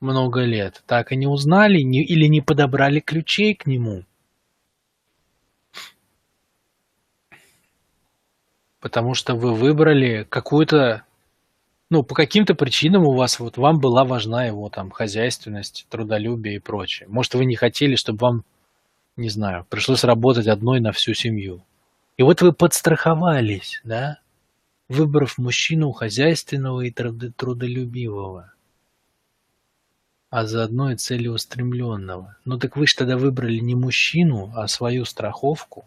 много 0.00 0.40
лет, 0.40 0.82
так 0.86 1.12
и 1.12 1.16
не 1.16 1.28
узнали 1.28 1.82
не, 1.82 2.02
или 2.02 2.26
не 2.26 2.40
подобрали 2.40 3.00
ключей 3.00 3.54
к 3.54 3.66
нему. 3.66 4.04
Потому 8.80 9.14
что 9.14 9.34
вы 9.34 9.54
выбрали 9.54 10.26
какую-то, 10.28 11.04
ну, 11.90 12.02
по 12.02 12.14
каким-то 12.14 12.54
причинам 12.54 13.04
у 13.04 13.14
вас, 13.14 13.38
вот 13.38 13.58
вам 13.58 13.78
была 13.78 14.04
важна 14.04 14.46
его 14.46 14.70
там 14.70 14.90
хозяйственность, 14.90 15.86
трудолюбие 15.90 16.56
и 16.56 16.60
прочее. 16.60 17.08
Может, 17.08 17.34
вы 17.34 17.44
не 17.44 17.56
хотели, 17.56 17.94
чтобы 17.94 18.18
вам, 18.20 18.44
не 19.16 19.28
знаю, 19.28 19.66
пришлось 19.68 20.04
работать 20.04 20.46
одной 20.46 20.80
на 20.80 20.92
всю 20.92 21.12
семью. 21.14 21.62
И 22.16 22.22
вот 22.22 22.42
вы 22.42 22.52
подстраховались, 22.52 23.80
да, 23.84 24.18
выбрав 24.88 25.38
мужчину 25.38 25.92
хозяйственного 25.92 26.80
и 26.80 26.90
трудолюбивого, 26.90 28.52
а 30.30 30.46
заодно 30.46 30.90
и 30.92 30.96
целеустремленного. 30.96 32.36
Ну 32.44 32.58
так 32.58 32.76
вы 32.76 32.86
же 32.86 32.96
тогда 32.96 33.16
выбрали 33.16 33.58
не 33.58 33.74
мужчину, 33.74 34.52
а 34.54 34.68
свою 34.68 35.04
страховку. 35.04 35.84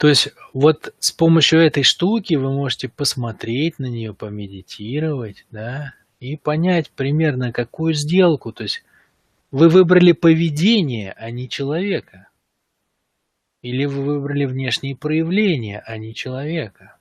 То 0.00 0.08
есть 0.08 0.32
вот 0.54 0.94
с 0.98 1.12
помощью 1.12 1.60
этой 1.60 1.82
штуки 1.82 2.32
вы 2.32 2.50
можете 2.50 2.88
посмотреть 2.88 3.78
на 3.78 3.84
нее, 3.84 4.14
помедитировать, 4.14 5.44
да, 5.50 5.92
и 6.20 6.38
понять 6.38 6.90
примерно 6.90 7.52
какую 7.52 7.92
сделку, 7.92 8.50
то 8.50 8.62
есть 8.62 8.82
вы 9.50 9.68
выбрали 9.68 10.12
поведение, 10.12 11.12
а 11.18 11.30
не 11.30 11.50
человека. 11.50 12.28
Или 13.60 13.84
вы 13.84 14.04
выбрали 14.04 14.46
внешние 14.46 14.96
проявления, 14.96 15.82
а 15.84 15.98
не 15.98 16.14
человека. 16.14 16.96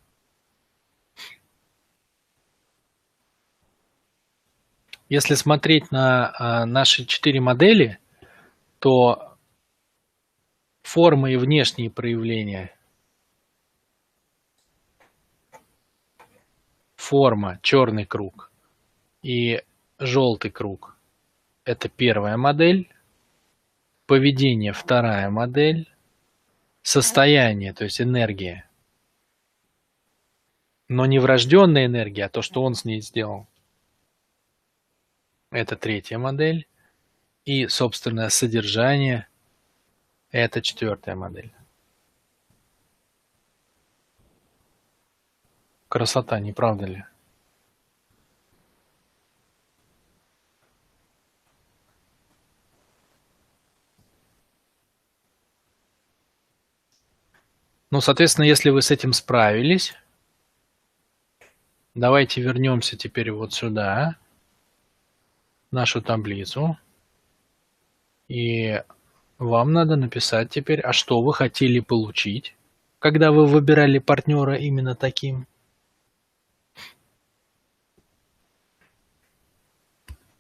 Если 5.07 5.35
смотреть 5.35 5.89
на 5.91 6.33
а, 6.37 6.65
наши 6.65 7.05
четыре 7.05 7.39
модели, 7.39 7.97
то 8.79 9.37
формы 10.83 11.31
и 11.31 11.37
внешние 11.37 11.89
проявления 11.89 12.75
форма 17.09 17.59
черный 17.63 18.05
круг 18.05 18.51
и 19.23 19.63
желтый 19.97 20.51
круг 20.51 20.95
это 21.65 21.89
первая 21.89 22.37
модель, 22.37 22.87
поведение 24.05 24.73
вторая 24.73 25.31
модель, 25.31 25.89
состояние, 26.83 27.73
то 27.73 27.83
есть 27.85 27.99
энергия, 27.99 28.69
но 30.87 31.07
не 31.07 31.17
врожденная 31.17 31.87
энергия, 31.87 32.25
а 32.25 32.29
то, 32.29 32.43
что 32.43 32.61
он 32.61 32.75
с 32.75 32.85
ней 32.85 33.01
сделал. 33.01 33.47
Это 35.49 35.75
третья 35.75 36.19
модель. 36.19 36.67
И 37.43 37.67
собственное 37.67 38.29
содержание– 38.29 39.27
это 40.31 40.61
четвертая 40.61 41.15
модель. 41.15 41.51
Красота, 45.89 46.39
не 46.39 46.53
правда 46.53 46.85
ли? 46.85 47.03
Ну, 57.89 58.01
соответственно, 58.01 58.45
если 58.45 58.69
вы 58.69 58.83
с 58.83 58.91
этим 58.91 59.13
справились, 59.13 59.95
давайте 61.95 62.39
вернемся 62.39 62.95
теперь 62.95 63.31
вот 63.31 63.53
сюда, 63.53 64.15
нашу 65.71 66.03
таблицу. 66.03 66.77
И 68.27 68.83
вам 69.39 69.73
надо 69.73 69.95
написать 69.95 70.51
теперь, 70.51 70.81
а 70.81 70.93
что 70.93 71.23
вы 71.23 71.33
хотели 71.33 71.79
получить, 71.79 72.55
когда 72.99 73.31
вы 73.31 73.47
выбирали 73.47 73.97
партнера 73.97 74.55
именно 74.55 74.93
таким. 74.93 75.47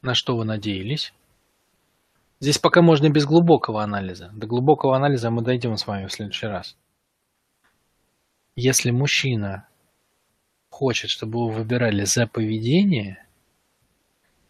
На 0.01 0.13
что 0.13 0.37
вы 0.37 0.45
надеялись. 0.45 1.13
Здесь 2.39 2.57
пока 2.57 2.81
можно 2.81 3.09
без 3.09 3.25
глубокого 3.25 3.83
анализа. 3.83 4.31
До 4.33 4.47
глубокого 4.47 4.95
анализа 4.95 5.29
мы 5.29 5.41
дойдем 5.41 5.75
с 5.75 5.85
вами 5.85 6.07
в 6.07 6.13
следующий 6.13 6.47
раз. 6.47 6.77
Если 8.55 8.91
мужчина 8.91 9.67
хочет, 10.69 11.09
чтобы 11.09 11.39
его 11.39 11.49
выбирали 11.49 12.05
за 12.05 12.27
поведение, 12.27 13.25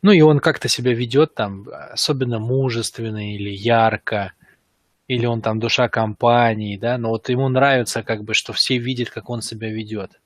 ну 0.03 0.11
и 0.11 0.21
он 0.21 0.39
как-то 0.39 0.69
себя 0.69 0.93
ведет 0.93 1.33
там 1.33 1.67
особенно 1.91 2.39
мужественно 2.39 3.33
или 3.33 3.49
ярко, 3.49 4.33
или 5.07 5.25
он 5.25 5.41
там 5.41 5.59
душа 5.59 5.89
компании, 5.89 6.77
да, 6.77 6.99
но 6.99 7.09
вот 7.09 7.27
ему 7.29 7.49
нравится 7.49 8.03
как 8.03 8.23
бы, 8.23 8.35
что 8.35 8.53
все 8.53 8.77
видят, 8.77 9.09
как 9.09 9.29
он 9.31 9.41
себя 9.41 9.69
ведет. 9.71 10.21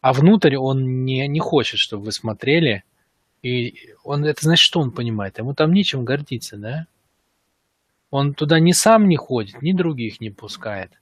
А 0.00 0.12
внутрь 0.12 0.56
он 0.56 1.04
не, 1.04 1.26
не 1.26 1.40
хочет, 1.40 1.80
чтобы 1.80 2.04
вы 2.04 2.12
смотрели, 2.12 2.84
и 3.42 3.94
он, 4.04 4.24
это 4.24 4.42
значит, 4.42 4.62
что 4.62 4.80
он 4.80 4.90
понимает? 4.90 5.38
Ему 5.38 5.54
там 5.54 5.72
нечем 5.72 6.04
гордиться, 6.04 6.56
да? 6.56 6.86
Он 8.10 8.34
туда 8.34 8.58
ни 8.58 8.72
сам 8.72 9.08
не 9.08 9.16
ходит, 9.16 9.62
ни 9.62 9.72
других 9.72 10.20
не 10.20 10.30
пускает. 10.30 10.92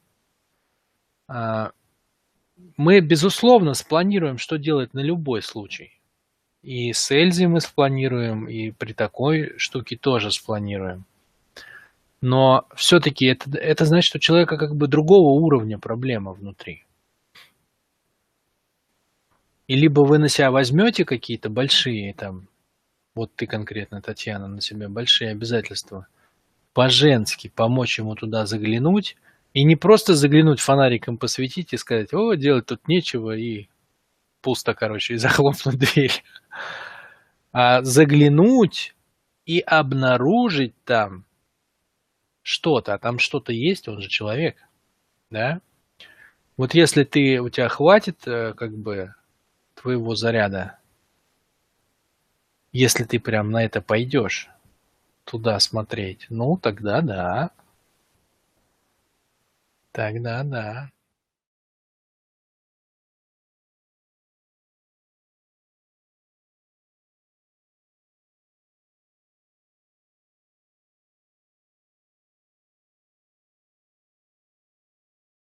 А, 1.29 1.73
мы, 2.77 3.01
безусловно, 3.01 3.75
спланируем, 3.75 4.39
что 4.39 4.59
делать 4.59 4.93
на 4.95 5.01
любой 5.01 5.43
случай. 5.43 6.01
И 6.63 6.93
с 6.93 7.11
Эльзи 7.11 7.47
мы 7.47 7.61
спланируем, 7.61 8.49
и 8.49 8.73
при 8.73 8.93
такой 8.93 9.55
штуке 9.57 9.97
тоже 9.97 10.33
спланируем. 10.33 11.05
Но 12.21 12.67
все-таки 12.75 13.27
это, 13.27 13.57
это 13.57 13.85
значит, 13.85 14.09
что 14.09 14.19
у 14.19 14.21
человека 14.21 14.57
как 14.57 14.75
бы 14.75 14.89
другого 14.89 15.39
уровня 15.41 15.79
проблема 15.79 16.33
внутри. 16.33 16.85
И 19.67 19.75
либо 19.75 20.01
вы 20.01 20.19
на 20.19 20.29
себя 20.29 20.51
возьмете 20.51 21.05
какие-то 21.05 21.51
большие, 21.51 22.15
там, 22.15 22.49
вот 23.15 23.35
ты 23.35 23.47
конкретно, 23.47 24.01
Татьяна, 24.01 24.47
на 24.47 24.61
себя 24.61 24.89
большие 24.89 25.31
обязательства, 25.31 26.07
по-женски 26.73 27.49
помочь 27.49 27.99
ему 27.99 28.15
туда 28.15 28.47
заглянуть, 28.47 29.17
и 29.55 29.65
не 29.65 29.75
просто 29.75 30.15
заглянуть 30.15 30.61
фонариком 30.61 31.17
посветить 31.17 31.73
и 31.73 31.79
сказать, 31.79 32.13
о, 32.13 32.35
делать 32.35 32.67
тут 32.67 32.87
нечего, 32.89 33.37
и 33.37 33.69
пусто, 34.43 34.75
короче, 34.75 35.15
и 35.15 35.17
захлопнуть 35.19 35.79
дверь. 35.79 36.23
А 37.53 37.83
заглянуть 37.83 38.95
и 39.47 39.61
обнаружить 39.61 40.75
там 40.85 41.25
что-то, 42.43 42.95
а 42.95 42.99
там 42.99 43.19
что-то 43.19 43.53
есть, 43.53 43.89
он 43.89 44.01
же 44.01 44.09
человек, 44.09 44.57
да? 45.31 45.61
Вот 46.57 46.75
если 46.75 47.05
ты, 47.05 47.41
у 47.41 47.49
тебя 47.49 47.69
хватит 47.69 48.27
э, 48.27 48.55
как 48.55 48.77
бы 48.77 49.15
твоего 49.87 50.17
заряда, 50.17 50.79
если 52.73 53.05
ты 53.05 53.21
прям 53.21 53.53
на 53.53 53.65
это 53.65 53.81
пойдешь, 53.81 54.51
туда 55.25 55.61
смотреть, 55.61 56.27
ну 56.29 56.57
тогда 56.57 57.01
да, 57.03 57.51
Тогда 59.93 60.43
да. 60.43 60.91